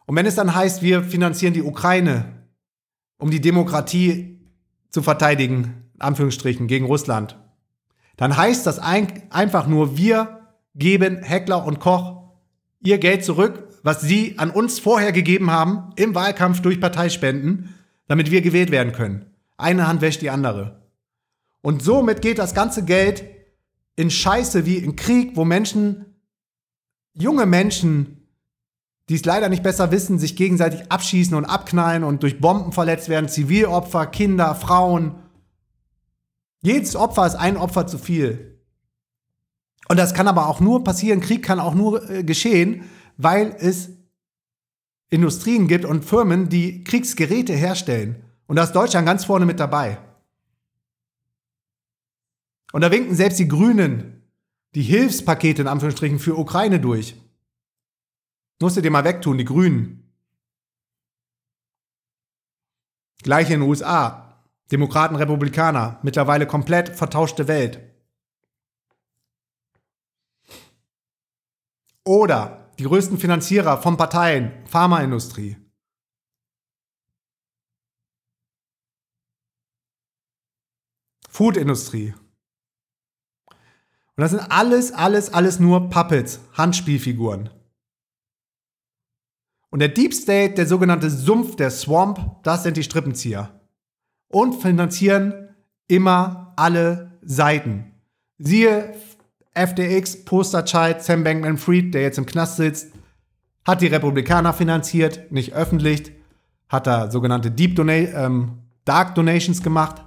Und 0.07 0.17
wenn 0.17 0.27
es 0.27 0.35
dann 0.35 0.55
heißt, 0.55 0.83
wir 0.83 1.03
finanzieren 1.03 1.55
die 1.55 1.63
Ukraine, 1.63 2.47
um 3.19 3.31
die 3.31 3.41
Demokratie 3.41 4.41
zu 4.89 5.03
verteidigen, 5.03 5.91
Anführungsstrichen, 5.99 6.67
gegen 6.67 6.87
Russland, 6.87 7.39
dann 8.17 8.37
heißt 8.37 8.67
das 8.67 8.79
ein, 8.79 9.23
einfach 9.31 9.67
nur, 9.67 9.97
wir 9.97 10.49
geben 10.75 11.23
Heckler 11.23 11.65
und 11.65 11.79
Koch 11.79 12.19
ihr 12.81 12.99
Geld 12.99 13.25
zurück, 13.25 13.69
was 13.83 14.01
sie 14.01 14.39
an 14.39 14.51
uns 14.51 14.79
vorher 14.79 15.13
gegeben 15.13 15.51
haben 15.51 15.93
im 15.97 16.15
Wahlkampf 16.15 16.63
durch 16.63 16.81
Parteispenden, 16.81 17.75
damit 18.09 18.31
wir 18.31 18.41
gewählt 18.41 18.71
werden 18.71 18.93
können. 18.93 19.27
Eine 19.57 19.87
Hand 19.87 20.01
wäscht 20.01 20.23
die 20.23 20.31
andere. 20.31 20.83
Und 21.61 21.83
somit 21.83 22.23
geht 22.23 22.39
das 22.39 22.55
ganze 22.55 22.85
Geld 22.85 23.25
in 23.97 24.11
Scheiße 24.11 24.65
wie 24.67 24.79
in 24.79 24.97
Krieg, 24.97 25.37
wo 25.37 25.45
Menschen, 25.45 26.07
junge 27.13 27.47
Menschen, 27.47 28.29
die 29.09 29.15
es 29.15 29.25
leider 29.25 29.49
nicht 29.49 29.63
besser 29.63 29.91
wissen, 29.91 30.19
sich 30.19 30.37
gegenseitig 30.37 30.91
abschießen 30.91 31.35
und 31.35 31.45
abknallen 31.45 32.05
und 32.05 32.23
durch 32.23 32.41
Bomben 32.41 32.73
verletzt 32.73 33.09
werden, 33.09 33.29
Zivilopfer, 33.29 34.07
Kinder, 34.07 34.55
Frauen, 34.55 35.17
jedes 36.61 36.97
Opfer 36.97 37.27
ist 37.27 37.35
ein 37.35 37.57
Opfer 37.57 37.87
zu 37.87 37.99
viel. 37.99 38.59
Und 39.89 39.99
das 39.99 40.13
kann 40.13 40.29
aber 40.29 40.49
auch 40.49 40.61
nur 40.61 40.85
passieren, 40.85 41.21
Krieg 41.21 41.43
kann 41.43 41.61
auch 41.61 41.75
nur 41.75 42.09
äh, 42.11 42.23
geschehen, 42.23 42.85
weil 43.17 43.57
es 43.59 43.91
Industrien 45.11 45.69
gibt 45.69 45.85
und 45.85 46.05
Firmen, 46.05 46.49
die 46.49 46.85
Kriegsgeräte 46.85 47.55
herstellen. 47.55 48.23
Und 48.47 48.57
da 48.57 48.65
ist 48.65 48.73
Deutschland 48.73 49.07
ganz 49.07 49.25
vorne 49.25 49.47
mit 49.47 49.61
dabei. 49.61 49.99
Und 52.73 52.83
da 52.83 52.91
winken 52.91 53.15
selbst 53.15 53.39
die 53.39 53.49
Grünen 53.49 54.19
die 54.75 54.83
Hilfspakete 54.83 55.63
in 55.63 55.69
Anführungsstrichen 55.69 56.19
für 56.19 56.37
Ukraine 56.37 56.81
durch. 56.81 57.17
Musst 58.61 58.77
du 58.77 58.81
dir 58.81 58.91
mal 58.91 59.05
wegtun, 59.05 59.39
die 59.39 59.45
Grünen. 59.45 60.13
Gleiche 63.23 63.55
in 63.55 63.61
den 63.61 63.69
USA. 63.69 64.45
Demokraten, 64.71 65.17
Republikaner, 65.17 65.99
mittlerweile 66.03 66.47
komplett 66.47 66.91
vertauschte 66.91 67.49
Welt. 67.49 67.81
Oder 72.05 72.58
die 72.79 72.85
größten 72.85 73.19
Finanzierer 73.19 73.83
von 73.83 73.97
Parteien, 73.97 74.53
Pharmaindustrie. 74.67 75.57
Foodindustrie. 81.29 82.15
Und 83.49 84.23
das 84.23 84.33
sind 84.33 84.41
alles, 84.51 84.93
alles, 84.93 85.33
alles 85.33 85.61
nur 85.61 85.91
Puppets, 85.91 86.41
Handspielfiguren. 86.55 87.51
Und 89.71 89.81
der 89.81 89.89
Deep 89.89 90.15
State, 90.15 90.55
der 90.55 90.67
sogenannte 90.67 91.11
Sumpf, 91.11 91.57
der 91.57 91.71
Swamp, 91.71 92.43
das 92.43 92.63
sind 92.63 92.77
die 92.77 92.83
Strippenzieher 92.83 93.61
und 94.29 94.61
finanzieren 94.61 95.55
immer 95.89 96.55
alle 96.57 97.19
Seiten. 97.23 97.93
Siehe 98.39 98.95
FDX, 99.59 100.25
Posterchild, 100.25 101.03
Sam 101.03 101.25
Bankman-Fried, 101.25 101.93
der 101.93 102.03
jetzt 102.03 102.19
im 102.19 102.27
Knast 102.27 102.57
sitzt, 102.57 102.93
hat 103.67 103.83
die 103.83 103.89
Republikaner 103.89 104.53
finanziert, 104.53 105.31
nicht 105.31 105.53
öffentlich, 105.53 106.13
hat 106.69 106.87
da 106.87 107.11
sogenannte 107.11 107.51
Deep 107.51 107.77
Dona 107.77 107.93
ähm, 107.93 108.59
Dark 108.85 109.15
Donations 109.15 109.63
gemacht, 109.63 110.03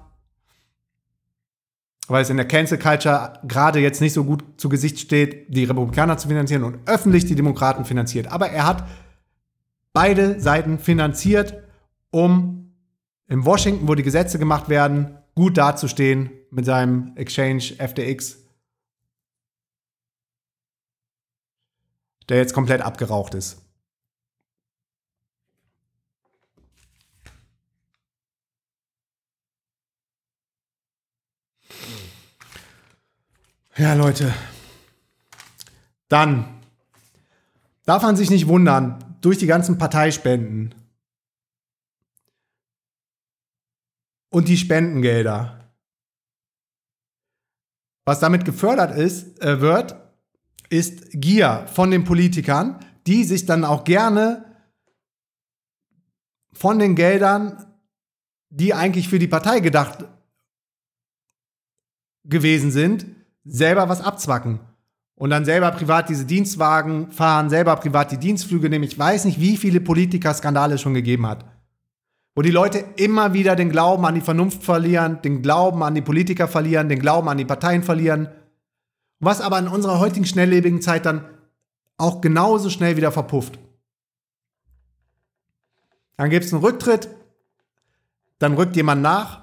weil 2.08 2.24
es 2.24 2.30
in 2.30 2.38
der 2.38 2.48
Cancel 2.48 2.80
Culture 2.80 3.34
gerade 3.48 3.80
jetzt 3.80 4.02
nicht 4.02 4.14
so 4.14 4.24
gut 4.24 4.44
zu 4.58 4.70
Gesicht 4.70 5.00
steht, 5.00 5.54
die 5.56 5.66
Republikaner 5.66 6.18
zu 6.18 6.28
finanzieren 6.28 6.64
und 6.64 6.80
öffentlich 6.88 7.26
die 7.26 7.36
Demokraten 7.36 7.86
finanziert. 7.86 8.32
Aber 8.32 8.50
er 8.50 8.66
hat 8.66 8.88
beide 9.94 10.40
Seiten 10.40 10.80
finanziert, 10.80 11.54
um 12.10 12.74
in 13.28 13.46
Washington, 13.46 13.88
wo 13.88 13.96
die 13.96 14.04
Gesetze 14.04 14.40
gemacht 14.40 14.68
werden, 14.68 15.18
gut 15.36 15.58
dazustehen 15.58 16.32
mit 16.50 16.66
seinem 16.66 17.14
Exchange 17.16 17.62
FTX 17.78 18.41
der 22.32 22.38
jetzt 22.38 22.54
komplett 22.54 22.80
abgeraucht 22.80 23.34
ist. 23.34 23.62
Ja, 33.76 33.96
Leute. 33.96 34.34
Dann 36.08 36.62
darf 37.86 38.02
man 38.02 38.16
sich 38.16 38.30
nicht 38.30 38.48
wundern, 38.48 39.18
durch 39.20 39.38
die 39.38 39.46
ganzen 39.46 39.78
Parteispenden 39.78 40.74
und 44.30 44.48
die 44.48 44.56
Spendengelder. 44.56 45.70
Was 48.06 48.22
damit 48.22 48.46
gefördert 48.46 48.98
ist, 48.98 49.42
äh, 49.42 49.60
wird, 49.60 49.98
ist 50.72 51.12
Gier 51.12 51.66
von 51.74 51.92
den 51.92 52.06
Politikern, 52.06 52.80
die 53.06 53.24
sich 53.24 53.46
dann 53.46 53.66
auch 53.66 53.84
gerne 53.84 54.46
von 56.54 56.80
den 56.80 56.96
Geldern, 56.96 57.66
die 58.50 58.74
eigentlich 58.74 59.10
für 59.10 59.20
die 59.20 59.28
Partei 59.28 59.60
gedacht 59.60 60.06
gewesen 62.24 62.72
sind, 62.72 63.06
selber 63.44 63.90
was 63.90 64.02
abzwacken. 64.02 64.60
Und 65.16 65.30
dann 65.30 65.46
selber 65.46 65.72
privat 65.72 66.10
diese 66.10 66.26
Dienstwagen 66.26 67.12
fahren, 67.12 67.50
selber 67.50 67.76
privat 67.76 68.12
die 68.12 68.18
Dienstflüge 68.18 68.70
nehmen. 68.70 68.86
Ich 68.86 68.98
weiß 68.98 69.26
nicht, 69.26 69.40
wie 69.40 69.58
viele 69.58 69.82
Politiker-Skandale 69.82 70.76
es 70.76 70.82
schon 70.82 70.94
gegeben 70.94 71.28
hat. 71.28 71.46
Wo 72.34 72.42
die 72.42 72.52
Leute 72.52 72.86
immer 72.96 73.34
wieder 73.34 73.56
den 73.56 73.70
Glauben 73.70 74.06
an 74.06 74.16
die 74.16 74.22
Vernunft 74.22 74.64
verlieren, 74.64 75.22
den 75.22 75.42
Glauben 75.42 75.84
an 75.84 75.96
die 75.96 76.02
Politiker 76.02 76.48
verlieren, 76.48 76.90
den 76.90 77.00
Glauben 77.00 77.28
an 77.28 77.38
die 77.38 77.46
Parteien 77.46 77.84
verlieren. 77.84 78.30
Was 79.22 79.40
aber 79.40 79.58
in 79.60 79.68
unserer 79.68 80.00
heutigen 80.00 80.26
schnelllebigen 80.26 80.82
Zeit 80.82 81.06
dann 81.06 81.26
auch 82.02 82.20
genauso 82.20 82.70
schnell 82.70 82.98
wieder 82.98 83.12
verpufft. 83.12 83.60
Dann 86.18 86.30
gibt 86.30 86.46
es 86.46 86.54
einen 86.54 86.64
Rücktritt, 86.64 87.10
dann 88.40 88.56
rückt 88.56 88.76
jemand 88.76 89.02
nach, 89.02 89.42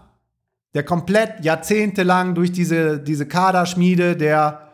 der 0.75 0.83
komplett 0.83 1.45
jahrzehntelang 1.45 2.35
durch 2.35 2.53
diese, 2.53 2.99
diese 2.99 3.27
Kaderschmiede 3.27 4.17
der, 4.17 4.69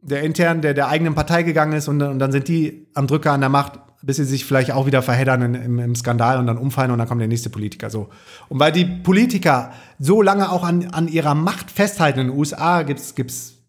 der 0.00 0.22
intern, 0.22 0.60
der, 0.60 0.74
der 0.74 0.88
eigenen 0.88 1.14
Partei 1.14 1.44
gegangen 1.44 1.72
ist 1.72 1.88
und, 1.88 2.02
und 2.02 2.18
dann 2.18 2.32
sind 2.32 2.48
die 2.48 2.88
am 2.94 3.06
Drücker 3.06 3.32
an 3.32 3.40
der 3.40 3.48
Macht, 3.48 3.78
bis 4.02 4.16
sie 4.16 4.24
sich 4.24 4.44
vielleicht 4.44 4.72
auch 4.72 4.86
wieder 4.86 5.02
verheddern 5.02 5.42
in, 5.42 5.54
im, 5.54 5.78
im, 5.78 5.94
Skandal 5.94 6.38
und 6.38 6.46
dann 6.46 6.58
umfallen 6.58 6.90
und 6.90 6.98
dann 6.98 7.08
kommt 7.08 7.20
der 7.20 7.28
nächste 7.28 7.50
Politiker. 7.50 7.90
So. 7.90 8.08
Und 8.48 8.58
weil 8.58 8.72
die 8.72 8.84
Politiker 8.84 9.72
so 9.98 10.20
lange 10.20 10.50
auch 10.50 10.64
an, 10.64 10.88
an 10.90 11.06
ihrer 11.06 11.34
Macht 11.34 11.70
festhalten, 11.70 12.20
in 12.20 12.28
den 12.28 12.36
USA 12.36 12.82
gibt 12.82 13.00
es 13.00 13.59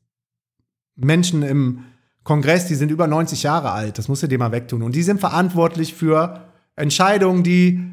Menschen 1.06 1.44
im 1.44 1.86
Kongress, 2.24 2.68
die 2.68 2.76
sind 2.76 2.92
über 2.92 3.08
90 3.08 3.44
Jahre 3.44 3.72
alt, 3.72 3.98
das 3.98 4.08
musst 4.08 4.24
du 4.24 4.28
dir 4.28 4.38
mal 4.38 4.52
wegtun. 4.52 4.84
Und 4.84 4.96
die 4.96 5.04
sind 5.04 5.20
verantwortlich 5.20 5.94
für 5.94 6.46
Entscheidungen, 6.76 7.44
die 7.44 7.84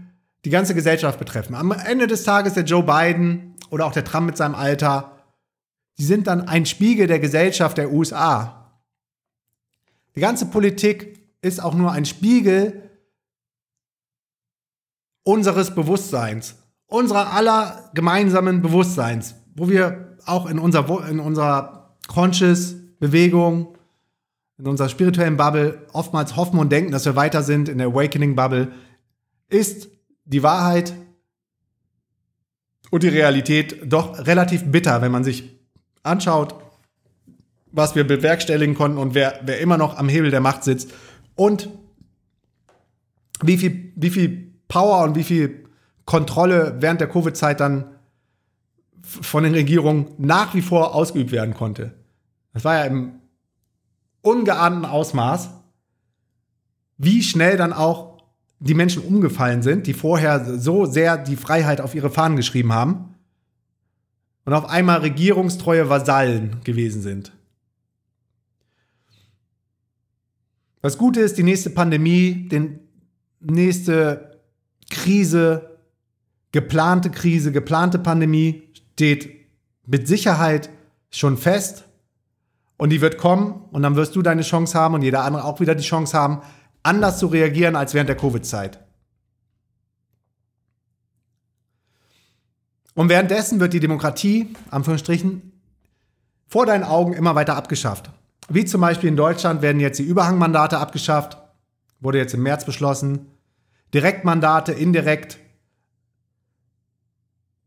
die 0.45 0.51
ganze 0.51 0.75
Gesellschaft 0.75 1.19
betreffen. 1.19 1.55
Am 1.55 1.73
Ende 1.73 2.07
des 2.07 2.25
Tages 2.25 2.55
der 2.55 2.65
Joe 2.65 2.83
Biden 2.83 3.55
oder 3.71 3.87
auch 3.87 3.93
der 3.93 4.05
Trump 4.05 4.27
mit 4.27 4.37
seinem 4.37 4.55
Alter, 4.55 5.19
die 5.99 6.05
sind 6.05 6.27
dann 6.27 6.47
ein 6.47 6.67
Spiegel 6.67 7.07
der 7.07 7.19
Gesellschaft 7.19 7.79
der 7.79 7.93
USA. 7.93 8.73
Die 10.15 10.21
ganze 10.21 10.47
Politik 10.47 11.19
ist 11.43 11.63
auch 11.63 11.75
nur 11.75 11.93
ein 11.93 12.05
Spiegel 12.05 12.91
unseres 15.23 15.75
Bewusstseins, 15.75 16.57
unserer 16.87 17.33
aller 17.33 17.91
gemeinsamen 17.95 18.63
Bewusstseins, 18.63 19.35
wo 19.55 19.69
wir 19.69 20.17
auch 20.25 20.47
in 20.47 20.59
unserer, 20.59 21.09
in 21.09 21.21
unserer 21.21 21.97
Conscious 22.07 22.77
Bewegung, 22.99 23.77
in 24.59 24.67
unserer 24.67 24.89
spirituellen 24.89 25.37
Bubble 25.37 25.87
oftmals 25.93 26.37
hoffen 26.37 26.59
und 26.59 26.71
denken, 26.71 26.91
dass 26.91 27.05
wir 27.05 27.17
weiter 27.17 27.43
sind 27.43 27.69
in 27.69 27.79
der 27.79 27.89
Awakening 27.89 28.35
Bubble, 28.35 28.73
ist 29.49 29.89
die 30.25 30.43
Wahrheit 30.43 30.93
und 32.91 33.03
die 33.03 33.09
Realität 33.09 33.81
doch 33.87 34.27
relativ 34.27 34.65
bitter, 34.71 35.01
wenn 35.01 35.13
man 35.13 35.25
sich 35.25 35.59
anschaut, 36.03 36.55
was 37.71 37.95
wir 37.95 38.05
bewerkstelligen 38.05 38.75
konnten 38.75 38.99
und 38.99 39.15
wer, 39.15 39.41
wer 39.45 39.61
immer 39.61 39.77
noch 39.77 39.97
am 39.97 40.09
Hebel 40.09 40.31
der 40.31 40.41
Macht 40.41 40.65
sitzt 40.65 40.93
und 41.35 41.69
wie 43.43 43.59
viel, 43.59 43.93
wie 43.95 44.11
viel 44.11 44.53
Power 44.67 45.05
und 45.05 45.17
wie 45.17 45.25
viel 45.25 45.65
Kontrolle 46.05 46.77
während 46.81 47.01
der 47.01 47.09
Covid-Zeit 47.09 47.61
dann 47.61 47.95
von 49.03 49.45
den 49.45 49.55
Regierungen 49.55 50.07
nach 50.19 50.55
wie 50.55 50.63
vor 50.63 50.95
ausgeübt 50.95 51.33
werden 51.33 51.55
konnte. 51.55 51.98
Das 52.59 52.65
war 52.65 52.75
ja 52.75 52.85
im 52.87 53.13
ungeahnten 54.21 54.85
Ausmaß, 54.85 55.51
wie 56.97 57.23
schnell 57.23 57.57
dann 57.57 57.73
auch 57.73 58.21
die 58.59 58.75
Menschen 58.75 59.05
umgefallen 59.05 59.63
sind, 59.63 59.87
die 59.87 59.95
vorher 59.95 60.59
so 60.59 60.85
sehr 60.85 61.19
die 61.19 61.37
Freiheit 61.37 61.81
auf 61.81 61.95
ihre 61.95 62.11
Fahnen 62.11 62.37
geschrieben 62.37 62.73
haben 62.73 63.15
und 64.45 64.55
auf 64.55 64.69
einmal 64.69 64.99
regierungstreue 65.03 65.89
Vasallen 65.89 66.57
gewesen 66.65 67.01
sind. 67.01 67.31
Das 70.83 70.99
Gute 70.99 71.21
ist, 71.21 71.39
die 71.39 71.45
nächste 71.45 71.71
Pandemie, 71.71 72.49
die 72.51 72.81
nächste 73.39 74.41
Krise, 74.91 75.79
geplante 76.51 77.11
Krise, 77.11 77.53
geplante 77.53 78.01
Pandemie 78.01 78.65
steht 78.95 79.47
mit 79.87 80.09
Sicherheit 80.09 80.71
schon 81.13 81.39
fest 81.39 81.85
und 82.79 82.91
die 82.91 83.03
wird 83.03 83.19
kommen 83.19 83.65
und 83.71 83.83
dann 83.83 83.97
wirst 83.97 84.17
du 84.17 84.23
deine 84.23 84.43
Chance 84.43 84.79
haben 84.79 84.95
und 84.95 85.03
jeder 85.03 85.25
andere 85.25 85.45
auch 85.45 85.61
wieder 85.61 85.75
die 85.75 85.85
Chance 85.85 86.17
haben, 86.17 86.41
anders 86.83 87.19
zu 87.19 87.27
reagieren 87.27 87.77
als 87.77 87.93
während 87.93 88.09
der 88.09 88.17
Covid-Zeit. 88.17 88.79
Und 92.95 93.09
währenddessen 93.09 93.61
wird 93.61 93.75
die 93.75 93.81
Demokratie, 93.81 94.55
Anführungsstrichen, 94.71 95.53
vor 96.49 96.67
deinen 96.67 96.85
Augen 96.85 97.13
immer 97.13 97.35
weiter 97.35 97.57
abgeschafft. 97.57 98.11
Wie 98.49 98.65
zum 98.65 98.81
Beispiel 98.81 99.11
in 99.11 99.17
Deutschland 99.17 99.61
werden 99.61 99.81
jetzt 99.81 99.99
die 99.99 100.05
Überhangmandate 100.05 100.79
abgeschafft, 100.79 101.37
wurde 102.01 102.19
jetzt 102.19 102.35
im 102.35 102.43
März 102.43 102.65
beschlossen. 102.65 103.27
Direktmandate 103.93 104.73
indirekt 104.73 105.39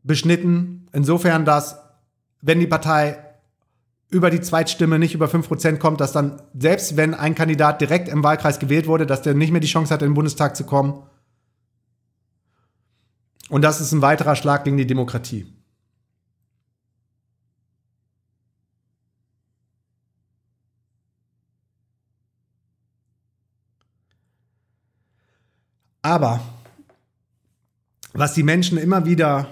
beschnitten, 0.02 0.88
insofern, 0.92 1.44
dass 1.44 1.78
wenn 2.40 2.60
die 2.60 2.66
Partei 2.66 3.31
über 4.12 4.28
die 4.28 4.42
Zweitstimme 4.42 4.98
nicht 4.98 5.14
über 5.14 5.26
5% 5.26 5.78
kommt, 5.78 6.00
dass 6.00 6.12
dann, 6.12 6.42
selbst 6.56 6.98
wenn 6.98 7.14
ein 7.14 7.34
Kandidat 7.34 7.80
direkt 7.80 8.08
im 8.08 8.22
Wahlkreis 8.22 8.58
gewählt 8.58 8.86
wurde, 8.86 9.06
dass 9.06 9.22
der 9.22 9.32
nicht 9.32 9.52
mehr 9.52 9.60
die 9.60 9.66
Chance 9.66 9.92
hat, 9.92 10.02
in 10.02 10.10
den 10.10 10.14
Bundestag 10.14 10.54
zu 10.54 10.64
kommen. 10.64 11.02
Und 13.48 13.62
das 13.62 13.80
ist 13.80 13.90
ein 13.92 14.02
weiterer 14.02 14.36
Schlag 14.36 14.64
gegen 14.64 14.76
die 14.76 14.86
Demokratie. 14.86 15.46
Aber 26.02 26.40
was 28.12 28.34
die 28.34 28.42
Menschen 28.42 28.76
immer 28.76 29.06
wieder 29.06 29.46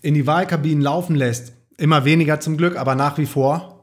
in 0.00 0.14
die 0.14 0.26
Wahlkabinen 0.26 0.80
laufen 0.80 1.16
lässt, 1.16 1.52
immer 1.76 2.06
weniger 2.06 2.40
zum 2.40 2.56
Glück, 2.56 2.76
aber 2.76 2.94
nach 2.94 3.18
wie 3.18 3.26
vor, 3.26 3.75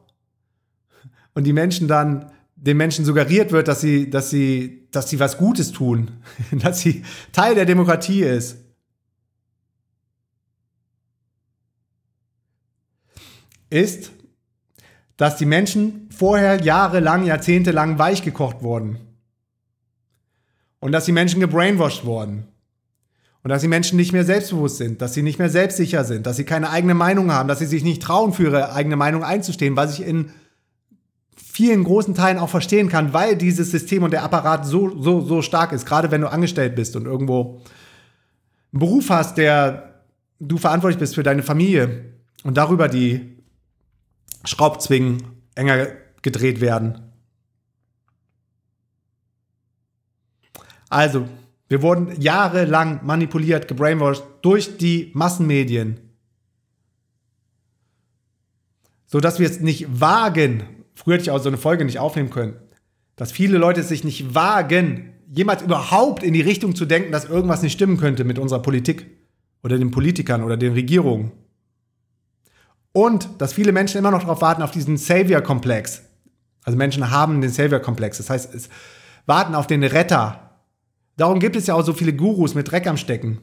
und 1.33 1.45
die 1.45 1.53
Menschen 1.53 1.87
dann 1.87 2.31
den 2.55 2.77
Menschen 2.77 3.03
suggeriert 3.03 3.51
wird, 3.51 3.67
dass 3.67 3.81
sie, 3.81 4.09
dass 4.09 4.29
sie, 4.29 4.87
dass 4.91 5.09
sie 5.09 5.19
was 5.19 5.37
Gutes 5.37 5.71
tun, 5.71 6.11
dass 6.51 6.79
sie 6.79 7.03
Teil 7.31 7.55
der 7.55 7.65
Demokratie 7.65 8.23
ist. 8.23 8.57
Ist, 13.69 14.11
dass 15.17 15.35
die 15.35 15.45
Menschen 15.45 16.07
vorher 16.15 16.61
jahrelang, 16.61 17.25
jahrzehntelang 17.25 17.99
weichgekocht 17.99 18.61
wurden. 18.61 18.97
Und 20.79 20.91
dass 20.91 21.05
die 21.05 21.11
Menschen 21.11 21.39
gebrainwashed 21.39 22.05
wurden. 22.05 22.47
Und 23.41 23.49
dass 23.49 23.61
die 23.61 23.67
Menschen 23.67 23.97
nicht 23.97 24.13
mehr 24.13 24.23
selbstbewusst 24.23 24.77
sind, 24.77 25.01
dass 25.01 25.13
sie 25.13 25.21
nicht 25.21 25.39
mehr 25.39 25.49
selbstsicher 25.49 26.05
sind, 26.05 26.25
dass 26.25 26.37
sie 26.37 26.45
keine 26.45 26.69
eigene 26.69 26.93
Meinung 26.93 27.31
haben, 27.31 27.49
dass 27.49 27.59
sie 27.59 27.65
sich 27.65 27.83
nicht 27.83 28.01
trauen, 28.01 28.31
für 28.31 28.43
ihre 28.43 28.73
eigene 28.73 28.95
Meinung 28.95 29.23
einzustehen, 29.23 29.75
was 29.75 29.99
ich 29.99 30.05
in 30.05 30.31
vielen 31.53 31.83
großen 31.83 32.15
Teilen 32.15 32.39
auch 32.39 32.49
verstehen 32.49 32.89
kann, 32.89 33.13
weil 33.13 33.35
dieses 33.35 33.69
System 33.69 34.01
und 34.01 34.09
der 34.09 34.23
Apparat 34.23 34.65
so, 34.65 34.99
so, 34.99 35.21
so 35.21 35.43
stark 35.43 35.71
ist, 35.71 35.85
gerade 35.85 36.09
wenn 36.09 36.21
du 36.21 36.31
angestellt 36.31 36.75
bist 36.75 36.95
und 36.95 37.05
irgendwo 37.05 37.61
einen 38.71 38.79
Beruf 38.79 39.11
hast, 39.11 39.37
der 39.37 40.01
du 40.39 40.57
verantwortlich 40.57 40.97
bist 40.97 41.13
für 41.13 41.21
deine 41.21 41.43
Familie 41.43 42.15
und 42.43 42.57
darüber 42.57 42.87
die 42.87 43.37
Schraubzwingen 44.43 45.21
enger 45.53 45.89
gedreht 46.23 46.59
werden. 46.59 47.11
Also, 50.89 51.27
wir 51.67 51.83
wurden 51.83 52.19
jahrelang 52.19 53.05
manipuliert, 53.05 53.67
gebrainwashed 53.67 54.23
durch 54.41 54.77
die 54.77 55.11
Massenmedien, 55.13 55.99
sodass 59.05 59.37
wir 59.37 59.47
es 59.47 59.59
nicht 59.59 60.01
wagen, 60.01 60.82
Früher 60.95 61.15
hätte 61.15 61.23
ich 61.23 61.31
auch 61.31 61.41
so 61.41 61.49
eine 61.49 61.57
Folge 61.57 61.85
nicht 61.85 61.99
aufnehmen 61.99 62.29
können. 62.29 62.55
dass 63.15 63.31
viele 63.31 63.59
Leute 63.59 63.83
sich 63.83 64.03
nicht 64.03 64.33
wagen, 64.33 65.13
jemals 65.29 65.61
überhaupt 65.61 66.23
in 66.23 66.33
die 66.33 66.41
Richtung 66.41 66.75
zu 66.75 66.85
denken, 66.85 67.11
dass 67.11 67.25
irgendwas 67.25 67.61
nicht 67.61 67.73
stimmen 67.73 67.97
könnte 67.97 68.23
mit 68.23 68.39
unserer 68.39 68.61
Politik 68.61 69.05
oder 69.63 69.77
den 69.77 69.91
Politikern 69.91 70.43
oder 70.43 70.57
den 70.57 70.73
Regierungen. 70.73 71.31
Und 72.91 73.29
dass 73.39 73.53
viele 73.53 73.71
Menschen 73.71 73.97
immer 73.97 74.11
noch 74.11 74.21
darauf 74.21 74.41
warten, 74.41 74.61
auf 74.61 74.71
diesen 74.71 74.97
Savior-Komplex. 74.97 76.03
Also 76.63 76.77
Menschen 76.77 77.09
haben 77.11 77.41
den 77.41 77.51
Savior-Komplex. 77.51 78.17
Das 78.17 78.29
heißt, 78.29 78.53
es 78.53 78.69
warten 79.25 79.55
auf 79.55 79.67
den 79.67 79.83
Retter. 79.83 80.59
Darum 81.17 81.39
gibt 81.39 81.55
es 81.55 81.67
ja 81.67 81.75
auch 81.75 81.85
so 81.85 81.93
viele 81.93 82.13
Gurus 82.13 82.55
mit 82.55 82.71
Dreck 82.71 82.87
am 82.87 82.97
Stecken. 82.97 83.39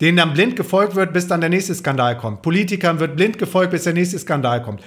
Denen 0.00 0.16
dann 0.16 0.32
blind 0.32 0.56
gefolgt 0.56 0.94
wird, 0.94 1.12
bis 1.12 1.26
dann 1.26 1.40
der 1.40 1.50
nächste 1.50 1.74
Skandal 1.74 2.16
kommt. 2.18 2.42
Politikern 2.42 3.00
wird 3.00 3.16
blind 3.16 3.38
gefolgt, 3.38 3.72
bis 3.72 3.84
der 3.84 3.94
nächste 3.94 4.18
Skandal 4.18 4.62
kommt. 4.62 4.82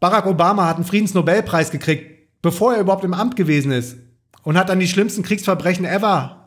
Barack 0.00 0.26
Obama 0.26 0.66
hat 0.66 0.76
einen 0.76 0.84
Friedensnobelpreis 0.84 1.70
gekriegt, 1.70 2.40
bevor 2.42 2.74
er 2.74 2.80
überhaupt 2.80 3.04
im 3.04 3.14
Amt 3.14 3.36
gewesen 3.36 3.72
ist. 3.72 3.98
Und 4.42 4.56
hat 4.56 4.68
dann 4.68 4.80
die 4.80 4.88
schlimmsten 4.88 5.22
Kriegsverbrechen 5.22 5.84
ever 5.84 6.38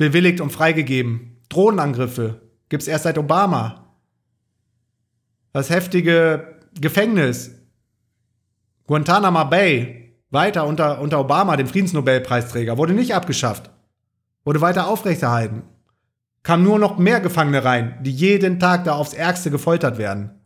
bewilligt 0.00 0.40
und 0.40 0.50
freigegeben. 0.50 1.36
Drohnenangriffe 1.50 2.40
gibt 2.70 2.82
es 2.82 2.88
erst 2.88 3.04
seit 3.04 3.18
Obama. 3.18 3.94
Das 5.52 5.68
heftige 5.68 6.58
Gefängnis. 6.80 7.50
Guantanamo 8.86 9.44
Bay, 9.44 10.16
weiter 10.30 10.66
unter, 10.66 11.02
unter 11.02 11.20
Obama, 11.20 11.56
dem 11.56 11.66
Friedensnobelpreisträger, 11.66 12.78
wurde 12.78 12.94
nicht 12.94 13.14
abgeschafft. 13.14 13.70
Wurde 14.50 14.62
weiter 14.62 14.88
aufrechterhalten. 14.88 15.62
Kam 16.42 16.64
nur 16.64 16.80
noch 16.80 16.98
mehr 16.98 17.20
Gefangene 17.20 17.64
rein, 17.64 18.00
die 18.02 18.10
jeden 18.10 18.58
Tag 18.58 18.82
da 18.82 18.94
aufs 18.94 19.14
Ärgste 19.14 19.48
gefoltert 19.48 19.96
werden. 19.96 20.40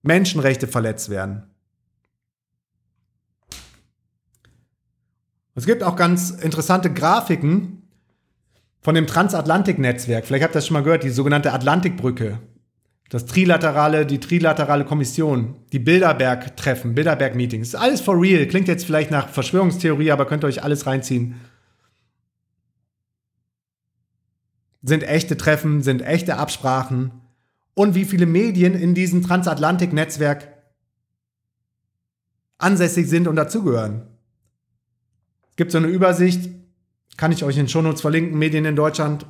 Menschenrechte 0.00 0.66
verletzt 0.66 1.10
werden. 1.10 1.50
Es 5.54 5.66
gibt 5.66 5.82
auch 5.82 5.96
ganz 5.96 6.30
interessante 6.30 6.90
Grafiken, 6.90 7.82
von 8.80 8.94
dem 8.94 9.06
Transatlantik-Netzwerk. 9.06 10.24
Vielleicht 10.24 10.44
habt 10.44 10.54
ihr 10.54 10.60
das 10.60 10.66
schon 10.66 10.72
mal 10.72 10.82
gehört, 10.82 11.04
die 11.04 11.10
sogenannte 11.10 11.52
Atlantikbrücke. 11.52 12.38
Das 13.10 13.26
trilaterale, 13.26 14.06
die 14.06 14.18
trilaterale 14.18 14.86
Kommission, 14.86 15.56
die 15.74 15.78
Bilderberg-Treffen, 15.78 16.94
Bilderberg-Meetings. 16.94 17.74
Alles 17.74 18.00
for 18.00 18.18
real. 18.18 18.46
Klingt 18.46 18.66
jetzt 18.66 18.86
vielleicht 18.86 19.10
nach 19.10 19.28
Verschwörungstheorie, 19.28 20.10
aber 20.10 20.24
könnt 20.24 20.42
ihr 20.42 20.46
euch 20.48 20.62
alles 20.62 20.86
reinziehen. 20.86 21.34
Sind 24.82 25.02
echte 25.02 25.36
Treffen, 25.36 25.82
sind 25.82 26.02
echte 26.02 26.36
Absprachen. 26.36 27.10
Und 27.74 27.94
wie 27.94 28.04
viele 28.04 28.26
Medien 28.26 28.74
in 28.74 28.94
diesem 28.94 29.22
Transatlantik-Netzwerk 29.22 30.48
ansässig 32.58 33.08
sind 33.08 33.28
und 33.28 33.36
dazugehören. 33.36 34.02
Es 35.50 35.56
gibt 35.56 35.72
so 35.72 35.78
eine 35.78 35.86
Übersicht, 35.86 36.50
kann 37.16 37.32
ich 37.32 37.44
euch 37.44 37.56
in 37.56 37.68
Shownotes 37.68 38.00
verlinken, 38.00 38.38
Medien 38.38 38.64
in 38.64 38.76
Deutschland. 38.76 39.26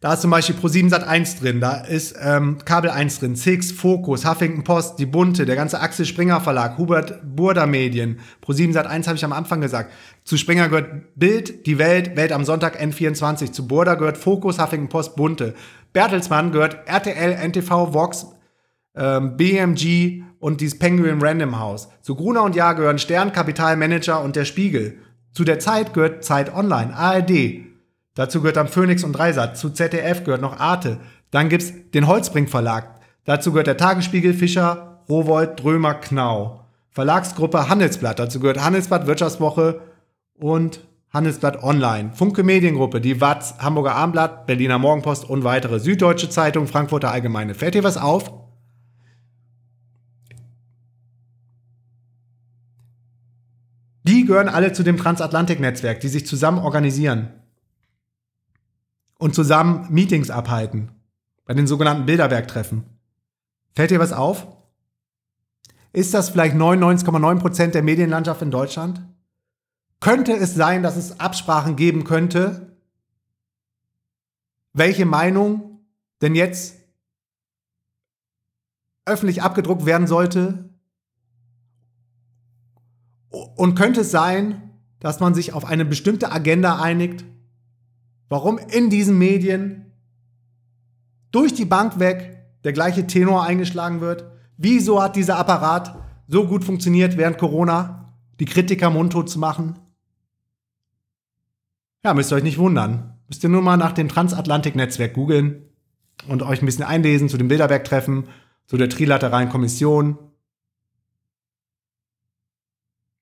Da 0.00 0.14
ist 0.14 0.22
zum 0.22 0.30
Beispiel 0.30 0.56
Pro7 0.56 0.88
Sat 0.88 1.06
1 1.06 1.40
drin, 1.40 1.60
da 1.60 1.74
ist 1.74 2.16
ähm, 2.18 2.56
Kabel 2.64 2.88
1 2.88 3.20
drin, 3.20 3.36
Six, 3.36 3.70
Focus, 3.70 4.24
Huffington 4.24 4.64
Post, 4.64 4.98
Die 4.98 5.04
Bunte, 5.04 5.44
der 5.44 5.56
ganze 5.56 5.78
Axel 5.78 6.06
Springer 6.06 6.40
Verlag, 6.40 6.78
Hubert 6.78 7.20
Burda 7.22 7.66
Medien, 7.66 8.18
Pro7 8.42 8.72
Sat 8.72 8.86
1 8.86 9.06
habe 9.08 9.18
ich 9.18 9.24
am 9.26 9.34
Anfang 9.34 9.60
gesagt. 9.60 9.92
Zu 10.24 10.38
Springer 10.38 10.70
gehört 10.70 11.14
Bild, 11.16 11.66
Die 11.66 11.76
Welt, 11.76 12.16
Welt 12.16 12.32
am 12.32 12.46
Sonntag 12.46 12.80
N24. 12.80 13.52
Zu 13.52 13.68
Burda 13.68 13.94
gehört 13.94 14.16
Focus, 14.16 14.58
Huffington 14.58 14.88
Post, 14.88 15.16
Bunte. 15.16 15.54
Bertelsmann 15.92 16.50
gehört 16.50 16.78
RTL, 16.86 17.32
NTV, 17.32 17.92
Vox, 17.92 18.28
ähm, 18.96 19.36
BMG 19.36 20.22
und 20.38 20.62
dieses 20.62 20.78
Penguin 20.78 21.20
Random 21.20 21.58
House. 21.58 21.90
Zu 22.00 22.14
Gruner 22.14 22.44
und 22.44 22.56
Jahr 22.56 22.74
gehören 22.74 22.98
Stern, 22.98 23.32
Kapital 23.32 23.76
Manager 23.76 24.22
und 24.22 24.34
der 24.34 24.46
Spiegel. 24.46 24.96
Zu 25.32 25.44
der 25.44 25.58
Zeit 25.58 25.92
gehört 25.92 26.24
Zeit 26.24 26.54
Online, 26.54 26.96
ARD. 26.96 27.69
Dazu 28.14 28.40
gehört 28.40 28.56
dann 28.56 28.68
Phoenix 28.68 29.04
und 29.04 29.12
Dreisat. 29.12 29.56
Zu 29.56 29.70
ZDF 29.70 30.24
gehört 30.24 30.42
noch 30.42 30.58
Arte. 30.58 30.98
Dann 31.30 31.48
gibt's 31.48 31.72
den 31.94 32.06
Holzbrink 32.06 32.50
Verlag. 32.50 33.00
Dazu 33.24 33.52
gehört 33.52 33.68
der 33.68 33.76
Tagesspiegel, 33.76 34.34
Fischer, 34.34 35.02
Rowold, 35.08 35.62
Drömer, 35.62 35.94
Knau. 35.94 36.64
Verlagsgruppe 36.90 37.68
Handelsblatt. 37.68 38.18
Dazu 38.18 38.40
gehört 38.40 38.62
Handelsblatt, 38.62 39.06
Wirtschaftswoche 39.06 39.80
und 40.34 40.80
Handelsblatt 41.12 41.62
Online. 41.62 42.10
Funke 42.12 42.42
Mediengruppe, 42.42 43.00
die 43.00 43.20
Watz, 43.20 43.54
Hamburger 43.58 43.94
Armblatt, 43.94 44.46
Berliner 44.46 44.78
Morgenpost 44.78 45.28
und 45.28 45.44
weitere. 45.44 45.78
Süddeutsche 45.78 46.30
Zeitung, 46.30 46.66
Frankfurter 46.66 47.12
Allgemeine. 47.12 47.54
Fällt 47.54 47.74
dir 47.74 47.84
was 47.84 47.96
auf? 47.96 48.32
Die 54.02 54.24
gehören 54.24 54.48
alle 54.48 54.72
zu 54.72 54.82
dem 54.82 54.96
Transatlantik-Netzwerk, 54.96 56.00
die 56.00 56.08
sich 56.08 56.26
zusammen 56.26 56.58
organisieren 56.58 57.39
und 59.20 59.34
zusammen 59.34 59.86
Meetings 59.90 60.30
abhalten. 60.30 60.90
Bei 61.44 61.54
den 61.54 61.66
sogenannten 61.66 62.06
Bilderberg-Treffen. 62.06 62.84
Fällt 63.74 63.90
dir 63.90 64.00
was 64.00 64.12
auf? 64.12 64.46
Ist 65.92 66.14
das 66.14 66.30
vielleicht 66.30 66.56
99,9% 66.56 67.68
der 67.68 67.82
Medienlandschaft 67.82 68.42
in 68.42 68.50
Deutschland? 68.50 69.02
Könnte 70.00 70.32
es 70.32 70.54
sein, 70.54 70.82
dass 70.82 70.96
es 70.96 71.20
Absprachen 71.20 71.76
geben 71.76 72.04
könnte, 72.04 72.76
welche 74.72 75.04
Meinung 75.04 75.80
denn 76.22 76.34
jetzt 76.34 76.76
öffentlich 79.04 79.42
abgedruckt 79.42 79.84
werden 79.84 80.06
sollte 80.06 80.70
und 83.28 83.74
könnte 83.74 84.00
es 84.00 84.10
sein, 84.10 84.70
dass 85.00 85.20
man 85.20 85.34
sich 85.34 85.52
auf 85.52 85.64
eine 85.66 85.84
bestimmte 85.84 86.32
Agenda 86.32 86.80
einigt, 86.80 87.24
warum 88.30 88.56
in 88.56 88.88
diesen 88.88 89.18
Medien 89.18 89.92
durch 91.32 91.52
die 91.52 91.66
Bank 91.66 91.98
weg 91.98 92.46
der 92.64 92.72
gleiche 92.72 93.06
Tenor 93.06 93.44
eingeschlagen 93.44 94.00
wird? 94.00 94.24
Wieso 94.56 95.02
hat 95.02 95.16
dieser 95.16 95.36
Apparat 95.36 95.94
so 96.26 96.46
gut 96.46 96.64
funktioniert 96.64 97.18
während 97.18 97.36
Corona, 97.36 98.14
die 98.38 98.46
Kritiker 98.46 98.88
mundtot 98.88 99.28
zu 99.28 99.38
machen? 99.38 99.78
Ja, 102.02 102.14
müsst 102.14 102.32
ihr 102.32 102.36
euch 102.36 102.42
nicht 102.42 102.58
wundern. 102.58 103.18
Müsst 103.28 103.42
ihr 103.44 103.50
nur 103.50 103.62
mal 103.62 103.76
nach 103.76 103.92
dem 103.92 104.08
Transatlantik-Netzwerk 104.08 105.12
googeln 105.12 105.68
und 106.26 106.42
euch 106.42 106.62
ein 106.62 106.66
bisschen 106.66 106.84
einlesen 106.84 107.28
zu 107.28 107.36
dem 107.36 107.48
Bilderberg-Treffen, 107.48 108.28
zu 108.66 108.76
der 108.76 108.88
Trilateralen 108.88 109.48
Kommission, 109.48 110.18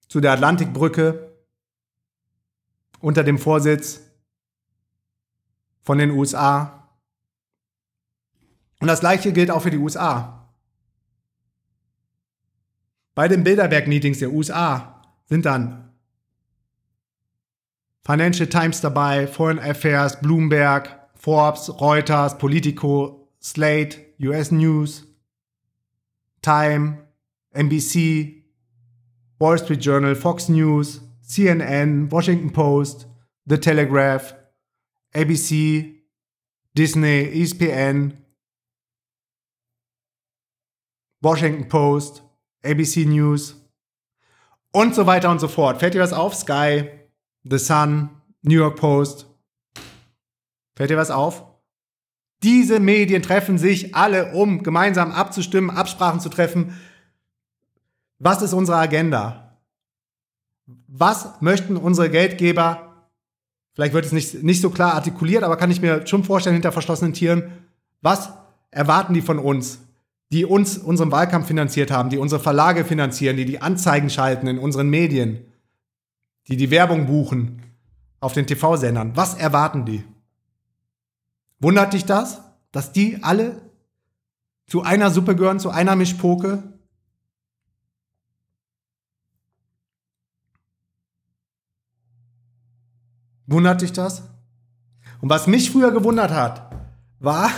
zu 0.09 0.21
der 0.21 0.33
Atlantikbrücke 0.33 1.33
unter 3.01 3.25
dem 3.25 3.39
Vorsitz 3.39 4.08
von 5.89 5.97
den 5.97 6.11
USA. 6.11 6.87
Und 8.79 8.89
das 8.89 9.01
gleiche 9.01 9.33
gilt 9.33 9.51
auch 9.51 9.63
für 9.63 9.71
die 9.71 9.79
USA. 9.79 10.53
Bei 13.15 13.27
den 13.27 13.43
Bilderberg-Meetings 13.43 14.19
der 14.19 14.31
USA 14.31 15.03
sind 15.25 15.47
dann 15.47 15.95
Financial 18.05 18.47
Times 18.47 18.83
dabei, 18.83 19.27
Foreign 19.27 19.59
Affairs, 19.59 20.21
Bloomberg, 20.21 21.09
Forbes, 21.15 21.81
Reuters, 21.81 22.37
Politico, 22.37 23.27
Slate, 23.43 23.97
US 24.21 24.51
News, 24.51 25.07
Time, 26.43 26.99
NBC, 27.53 28.45
Wall 29.39 29.57
Street 29.59 29.83
Journal, 29.83 30.15
Fox 30.15 30.51
News, 30.51 31.01
CNN, 31.23 32.13
Washington 32.13 32.53
Post, 32.53 33.09
The 33.47 33.57
Telegraph, 33.57 34.35
ABC, 35.15 36.03
Disney, 36.77 37.43
ESPN, 37.43 38.17
Washington 41.21 41.69
Post, 41.69 42.23
ABC 42.63 43.05
News 43.05 43.57
und 44.73 44.95
so 44.95 45.07
weiter 45.07 45.31
und 45.31 45.41
so 45.41 45.49
fort. 45.49 45.81
Fällt 45.81 45.95
dir 45.95 46.01
was 46.01 46.13
auf? 46.13 46.35
Sky, 46.35 46.89
The 47.45 47.59
Sun, 47.59 48.11
New 48.43 48.55
York 48.55 48.77
Post. 48.77 49.27
Fällt 50.77 50.91
dir 50.91 50.97
was 50.97 51.11
auf? 51.11 51.45
Diese 52.43 52.79
Medien 52.79 53.23
treffen 53.23 53.59
sich 53.59 53.97
alle, 53.97 54.33
um 54.33 54.63
gemeinsam 54.63 55.11
abzustimmen, 55.11 55.71
Absprachen 55.71 56.21
zu 56.21 56.29
treffen, 56.29 56.79
was 58.21 58.43
ist 58.43 58.53
unsere 58.53 58.79
Agenda? 58.79 59.59
Was 60.89 61.41
möchten 61.41 61.77
unsere 61.77 62.11
Geldgeber? 62.11 62.88
Vielleicht 63.79 63.95
wird 63.95 64.07
es 64.07 64.13
nicht, 64.13 64.43
nicht 64.43 64.61
so 64.61 64.71
klar 64.71 64.95
artikuliert, 64.95 65.45
aber 65.45 65.57
kann 65.57 65.71
ich 65.71 65.81
mir 65.81 66.05
schon 66.05 66.25
vorstellen 66.25 66.55
hinter 66.55 66.73
verschlossenen 66.73 67.13
Tieren. 67.13 67.45
Was 68.03 68.31
erwarten 68.73 69.15
die 69.15 69.23
von 69.23 69.39
uns, 69.39 69.79
die 70.33 70.45
uns 70.45 70.79
unseren 70.79 71.13
Wahlkampf 71.13 71.47
finanziert 71.47 71.93
haben, 71.93 72.11
die 72.11 72.19
unsere 72.19 72.43
Verlage 72.43 72.85
finanzieren, 72.85 73.37
die 73.37 73.45
die 73.45 73.63
Anzeigen 73.63 74.11
schalten 74.11 74.49
in 74.49 74.59
unseren 74.59 74.91
Medien, 74.91 75.45
die 76.49 76.57
die 76.57 76.73
Werbung 76.73 77.07
buchen 77.07 77.63
auf 78.19 78.33
den 78.33 78.49
TV-Sendern? 78.49 79.13
Was 79.15 79.35
erwarten 79.35 79.85
die? 79.85 80.03
Wundert 81.61 81.93
dich 81.93 82.05
das, 82.05 82.41
dass 82.73 82.91
die 82.91 83.23
alle 83.23 83.63
zu 84.67 84.83
einer 84.83 85.13
Suppe 85.13 85.37
gehören, 85.37 85.61
zu 85.61 85.71
einer 85.71 85.95
Mischpoke. 85.95 86.65
Wundert 93.49 93.81
dich 93.81 93.93
das? 93.93 94.23
Und 95.21 95.31
was 95.31 95.47
mich 95.47 95.71
früher 95.71 95.91
gewundert 95.91 96.31
hat, 96.31 96.71
war, 97.19 97.51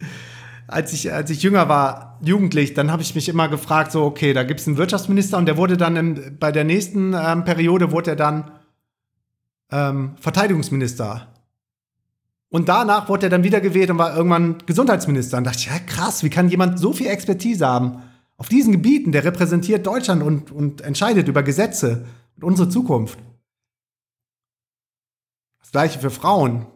als 0.68 0.92
ich, 0.92 1.12
als 1.12 1.28
ich 1.28 1.42
jünger 1.42 1.68
war, 1.68 2.18
jugendlich, 2.22 2.72
dann 2.72 2.90
habe 2.90 3.02
ich 3.02 3.16
mich 3.16 3.28
immer 3.28 3.48
gefragt, 3.48 3.90
so, 3.90 4.04
okay, 4.04 4.32
da 4.32 4.44
gibt 4.44 4.60
es 4.60 4.68
einen 4.68 4.76
Wirtschaftsminister 4.76 5.36
und 5.36 5.46
der 5.46 5.56
wurde 5.56 5.76
dann 5.76 5.96
im, 5.96 6.38
bei 6.38 6.52
der 6.52 6.62
nächsten 6.62 7.14
ähm, 7.14 7.44
Periode, 7.44 7.90
wurde 7.90 8.12
er 8.12 8.16
dann 8.16 8.52
ähm, 9.72 10.12
Verteidigungsminister. 10.20 11.26
Und 12.48 12.68
danach 12.68 13.08
wurde 13.08 13.26
er 13.26 13.30
dann 13.30 13.42
wieder 13.42 13.60
gewählt 13.60 13.90
und 13.90 13.98
war 13.98 14.16
irgendwann 14.16 14.58
Gesundheitsminister. 14.64 15.38
Und 15.38 15.44
dachte 15.44 15.58
ich, 15.58 15.66
ja 15.66 15.80
krass, 15.80 16.22
wie 16.22 16.30
kann 16.30 16.48
jemand 16.48 16.78
so 16.78 16.92
viel 16.92 17.08
Expertise 17.08 17.66
haben 17.66 18.02
auf 18.36 18.48
diesen 18.48 18.70
Gebieten? 18.70 19.10
Der 19.10 19.24
repräsentiert 19.24 19.84
Deutschland 19.84 20.22
und, 20.22 20.52
und 20.52 20.80
entscheidet 20.82 21.26
über 21.26 21.42
Gesetze 21.42 22.04
und 22.36 22.44
unsere 22.44 22.68
Zukunft. 22.68 23.18
Gleiche 25.74 25.98
für 25.98 26.10
Frauen. 26.10 26.68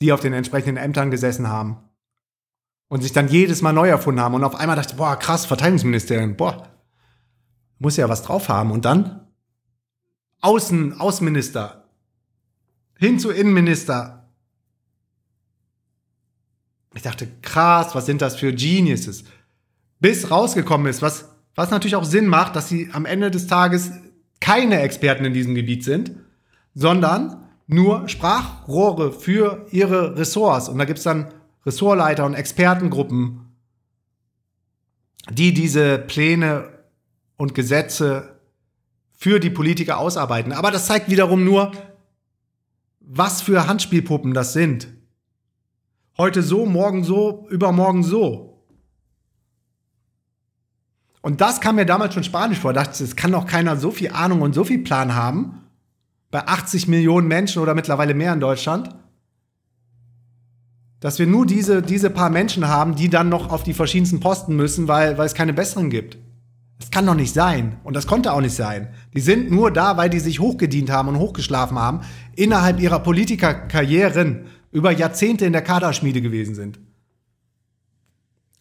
die 0.00 0.12
auf 0.12 0.20
den 0.20 0.34
entsprechenden 0.34 0.76
Ämtern 0.76 1.10
gesessen 1.10 1.48
haben 1.48 1.78
und 2.88 3.00
sich 3.00 3.12
dann 3.12 3.28
jedes 3.28 3.62
Mal 3.62 3.72
neu 3.72 3.88
erfunden 3.88 4.20
haben 4.20 4.34
und 4.34 4.44
auf 4.44 4.54
einmal 4.54 4.76
dachte, 4.76 4.94
boah, 4.94 5.16
krass, 5.16 5.46
Verteidigungsministerin, 5.46 6.36
boah, 6.36 6.68
muss 7.78 7.96
ja 7.96 8.06
was 8.08 8.22
drauf 8.22 8.50
haben. 8.50 8.70
Und 8.70 8.84
dann 8.84 9.26
Außen, 10.42 11.00
Außenminister, 11.00 11.88
hin 12.98 13.18
zu 13.18 13.30
Innenminister. 13.30 14.30
Ich 16.92 17.02
dachte, 17.02 17.26
krass, 17.40 17.94
was 17.94 18.04
sind 18.04 18.20
das 18.20 18.36
für 18.36 18.52
Geniuses? 18.52 19.24
Bis 19.98 20.30
rausgekommen 20.30 20.88
ist, 20.88 21.00
was, 21.00 21.35
was 21.56 21.70
natürlich 21.70 21.96
auch 21.96 22.04
Sinn 22.04 22.28
macht, 22.28 22.54
dass 22.54 22.68
sie 22.68 22.90
am 22.92 23.06
Ende 23.06 23.30
des 23.30 23.48
Tages 23.48 23.90
keine 24.40 24.80
Experten 24.80 25.24
in 25.24 25.34
diesem 25.34 25.54
Gebiet 25.54 25.82
sind, 25.82 26.12
sondern 26.74 27.48
nur 27.66 28.08
Sprachrohre 28.08 29.12
für 29.12 29.66
ihre 29.72 30.16
Ressorts. 30.16 30.68
Und 30.68 30.78
da 30.78 30.84
gibt 30.84 30.98
es 30.98 31.04
dann 31.04 31.32
Ressortleiter 31.64 32.24
und 32.24 32.34
Expertengruppen, 32.34 33.40
die 35.30 35.52
diese 35.52 35.98
Pläne 35.98 36.68
und 37.36 37.54
Gesetze 37.54 38.38
für 39.12 39.40
die 39.40 39.50
Politiker 39.50 39.98
ausarbeiten. 39.98 40.52
Aber 40.52 40.70
das 40.70 40.86
zeigt 40.86 41.10
wiederum 41.10 41.44
nur, 41.44 41.72
was 43.00 43.40
für 43.40 43.66
Handspielpuppen 43.66 44.34
das 44.34 44.52
sind. 44.52 44.88
Heute 46.18 46.42
so, 46.42 46.66
morgen 46.66 47.02
so, 47.02 47.46
übermorgen 47.50 48.02
so. 48.02 48.55
Und 51.26 51.40
das 51.40 51.60
kam 51.60 51.74
mir 51.74 51.86
damals 51.86 52.14
schon 52.14 52.22
Spanisch 52.22 52.60
vor. 52.60 52.70
Ich 52.70 52.76
dachte, 52.76 53.02
es 53.02 53.16
kann 53.16 53.32
doch 53.32 53.46
keiner 53.46 53.76
so 53.76 53.90
viel 53.90 54.12
Ahnung 54.12 54.42
und 54.42 54.54
so 54.54 54.62
viel 54.62 54.78
Plan 54.78 55.16
haben 55.16 55.58
bei 56.30 56.46
80 56.46 56.86
Millionen 56.86 57.26
Menschen 57.26 57.60
oder 57.60 57.74
mittlerweile 57.74 58.14
mehr 58.14 58.32
in 58.32 58.38
Deutschland, 58.38 58.94
dass 61.00 61.18
wir 61.18 61.26
nur 61.26 61.44
diese, 61.44 61.82
diese 61.82 62.10
paar 62.10 62.30
Menschen 62.30 62.68
haben, 62.68 62.94
die 62.94 63.08
dann 63.08 63.28
noch 63.28 63.50
auf 63.50 63.64
die 63.64 63.74
verschiedensten 63.74 64.20
Posten 64.20 64.54
müssen, 64.54 64.86
weil, 64.86 65.18
weil 65.18 65.26
es 65.26 65.34
keine 65.34 65.52
besseren 65.52 65.90
gibt. 65.90 66.16
Das 66.78 66.92
kann 66.92 67.06
doch 67.06 67.16
nicht 67.16 67.34
sein. 67.34 67.78
Und 67.82 67.96
das 67.96 68.06
konnte 68.06 68.32
auch 68.32 68.40
nicht 68.40 68.54
sein. 68.54 68.90
Die 69.12 69.20
sind 69.20 69.50
nur 69.50 69.72
da, 69.72 69.96
weil 69.96 70.10
die 70.10 70.20
sich 70.20 70.38
hochgedient 70.38 70.90
haben 70.90 71.08
und 71.08 71.18
hochgeschlafen 71.18 71.76
haben, 71.76 72.02
innerhalb 72.36 72.78
ihrer 72.78 73.00
Politikerkarrieren 73.00 74.46
über 74.70 74.92
Jahrzehnte 74.92 75.44
in 75.44 75.52
der 75.52 75.62
Kaderschmiede 75.62 76.20
gewesen 76.20 76.54
sind. 76.54 76.78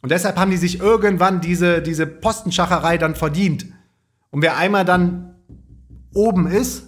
Und 0.06 0.12
deshalb 0.12 0.38
haben 0.38 0.52
die 0.52 0.58
sich 0.58 0.82
irgendwann 0.82 1.42
diese, 1.42 1.82
diese 1.82 2.06
Postenschacherei 2.06 3.00
dann 3.00 3.16
verdient. 3.16 3.66
Und 4.30 4.44
wer 4.44 4.56
einmal 4.56 4.86
dann 4.86 5.34
oben 6.14 6.46
ist, 6.46 6.84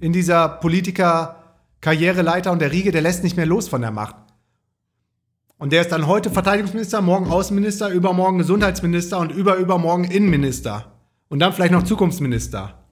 in 0.00 0.14
dieser 0.14 0.48
Politiker-Karriereleiter 0.48 2.50
und 2.50 2.62
der 2.62 2.72
Riege, 2.72 2.92
der 2.92 3.02
lässt 3.02 3.22
nicht 3.22 3.36
mehr 3.36 3.44
los 3.44 3.68
von 3.68 3.82
der 3.82 3.90
Macht. 3.90 4.16
Und 5.58 5.74
der 5.74 5.82
ist 5.82 5.92
dann 5.92 6.06
heute 6.06 6.30
Verteidigungsminister, 6.30 7.02
morgen 7.02 7.30
Außenminister, 7.30 7.90
übermorgen 7.90 8.38
Gesundheitsminister 8.38 9.18
und 9.18 9.32
überübermorgen 9.32 10.06
Innenminister. 10.06 10.92
Und 11.28 11.40
dann 11.40 11.52
vielleicht 11.52 11.72
noch 11.72 11.82
Zukunftsminister. 11.82 12.86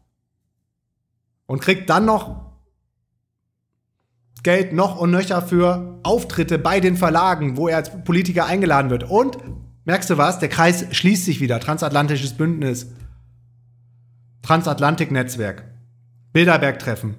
Und 1.47 1.63
kriegt 1.63 1.89
dann 1.89 2.05
noch 2.05 2.48
Geld 4.43 4.73
noch 4.73 4.99
und 4.99 5.11
nöcher 5.11 5.43
für 5.43 5.99
Auftritte 6.03 6.59
bei 6.59 6.81
den 6.81 6.97
Verlagen, 6.97 7.57
wo 7.57 7.69
er 7.69 7.77
als 7.77 8.05
Politiker 8.05 8.47
eingeladen 8.47 8.91
wird. 8.91 9.05
Und, 9.05 9.39
merkst 9.85 10.11
du 10.11 10.19
was, 10.19 10.39
der 10.39 10.49
Kreis 10.49 10.87
schließt 10.93 11.25
sich 11.25 11.41
wieder. 11.41 11.61
Transatlantisches 11.61 12.35
Bündnis. 12.35 12.89
Transatlantik-Netzwerk. 14.43 15.65
Bilderberg-Treffen. 16.33 17.17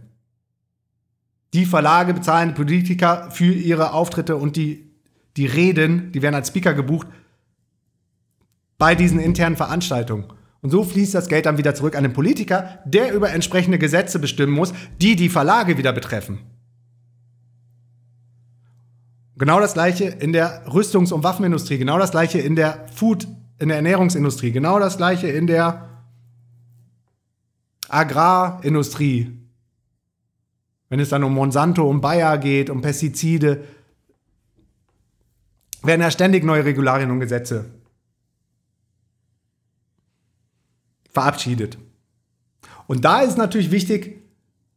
Die 1.53 1.65
Verlage 1.65 2.13
bezahlen 2.13 2.53
Politiker 2.53 3.31
für 3.31 3.53
ihre 3.53 3.93
Auftritte 3.93 4.35
und 4.35 4.55
die, 4.55 4.91
die 5.35 5.47
Reden, 5.47 6.11
die 6.11 6.21
werden 6.21 6.35
als 6.35 6.49
Speaker 6.49 6.73
gebucht 6.73 7.07
bei 8.77 8.95
diesen 8.95 9.19
internen 9.19 9.57
Veranstaltungen. 9.57 10.25
Und 10.61 10.71
so 10.71 10.83
fließt 10.83 11.15
das 11.15 11.27
Geld 11.27 11.45
dann 11.45 11.57
wieder 11.57 11.75
zurück 11.75 11.95
an 11.95 12.03
den 12.03 12.13
Politiker, 12.13 12.79
der 12.85 13.13
über 13.13 13.31
entsprechende 13.31 13.79
Gesetze 13.79 14.19
bestimmen 14.19 14.53
muss, 14.53 14.73
die 15.01 15.15
die 15.15 15.29
Verlage 15.29 15.77
wieder 15.77 15.93
betreffen. 15.93 16.39
Genau 19.39 19.61
das 19.61 19.73
gleiche 19.73 20.03
in 20.03 20.33
der 20.33 20.67
Rüstungs- 20.67 21.13
und 21.13 21.23
Waffenindustrie, 21.23 21.77
genau 21.77 21.97
das 21.97 22.11
gleiche 22.11 22.39
in 22.39 22.57
der 22.57 22.85
Food, 22.93 23.25
in 23.57 23.69
der 23.69 23.77
Ernährungsindustrie, 23.77 24.51
genau 24.51 24.79
das 24.79 24.97
gleiche 24.97 25.27
in 25.27 25.47
der 25.47 25.87
Agrarindustrie, 27.87 29.31
wenn 30.89 30.99
es 30.99 31.07
dann 31.07 31.23
um 31.23 31.33
Monsanto, 31.33 31.89
um 31.89 32.01
Bayer 32.01 32.37
geht, 32.37 32.69
um 32.69 32.81
Pestizide, 32.81 33.63
werden 35.83 36.01
ja 36.01 36.11
ständig 36.11 36.43
neue 36.43 36.65
Regularien 36.65 37.09
und 37.09 37.21
Gesetze 37.21 37.63
verabschiedet. 41.13 41.77
Und 42.87 43.05
da 43.05 43.21
ist 43.21 43.37
natürlich 43.37 43.71
wichtig, 43.71 44.21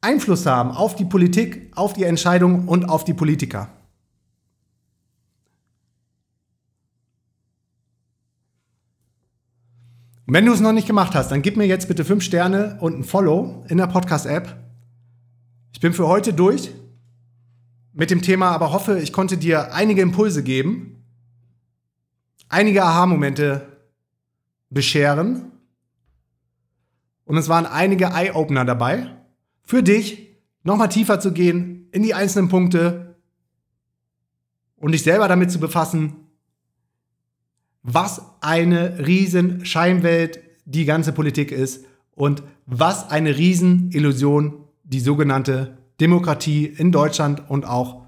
Einfluss 0.01 0.45
zu 0.45 0.53
haben 0.53 0.71
auf 0.71 0.95
die 0.95 1.05
Politik, 1.05 1.73
auf 1.75 1.95
die 1.95 2.05
Entscheidungen 2.05 2.69
und 2.69 2.85
auf 2.85 3.03
die 3.03 3.15
Politiker. 3.15 3.69
Und 10.33 10.37
wenn 10.39 10.47
du 10.47 10.55
es 10.55 10.61
noch 10.61 10.73
nicht 10.73 10.87
gemacht 10.87 11.15
hast, 11.15 11.31
dann 11.31 11.43
gib 11.43 11.59
mir 11.59 11.67
jetzt 11.67 11.89
bitte 11.89 12.07
fünf 12.07 12.25
Sterne 12.25 12.79
und 12.81 12.99
ein 12.99 13.05
Follow 13.05 13.67
in 13.69 13.77
der 13.77 13.87
Podcast-App. 13.87 14.57
Ich 15.75 15.81
bin 15.81 15.93
für 15.93 16.09
heute 16.09 16.33
durch 16.33 16.71
mit 17.93 18.11
dem 18.11 18.23
Thema, 18.23 18.49
aber 18.53 18.73
hoffe, 18.73 18.99
ich 18.99 19.13
konnte 19.13 19.37
dir 19.37 19.75
einige 19.75 20.01
Impulse 20.01 20.43
geben, 20.43 21.05
einige 22.49 22.83
Aha-Momente 22.83 23.77
bescheren. 24.71 25.53
Und 27.27 27.37
es 27.37 27.51
waren 27.51 27.67
einige 27.67 28.07
Eye-Opener 28.07 28.65
dabei, 28.65 29.15
für 29.65 29.83
dich 29.83 30.35
nochmal 30.63 30.89
tiefer 30.89 31.21
zu 31.21 31.33
gehen 31.35 31.89
in 31.93 32.03
die 32.03 32.15
einzelnen 32.15 32.49
Punkte 32.49 33.17
und 34.77 34.93
dich 34.93 35.03
selber 35.03 35.29
damit 35.29 35.51
zu 35.51 35.61
befassen, 35.61 36.22
was 37.83 38.23
eine 38.41 39.07
riesen 39.07 39.65
Scheinwelt 39.65 40.41
die 40.65 40.85
ganze 40.85 41.13
Politik 41.13 41.51
ist 41.51 41.85
und 42.15 42.43
was 42.67 43.11
eine 43.11 43.37
Riesenillusion 43.37 44.65
die 44.85 45.01
sogenannte 45.01 45.79
Demokratie 46.01 46.67
in 46.67 46.93
Deutschland 46.93 47.49
und 47.51 47.65
auch 47.65 48.03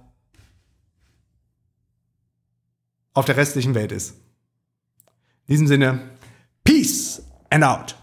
auf 3.13 3.25
der 3.25 3.37
restlichen 3.37 3.75
Welt 3.75 3.93
ist. 3.93 4.15
In 5.47 5.55
diesem 5.55 5.67
Sinne, 5.67 6.11
Peace 6.65 7.23
and 7.51 7.65
out. 7.65 7.97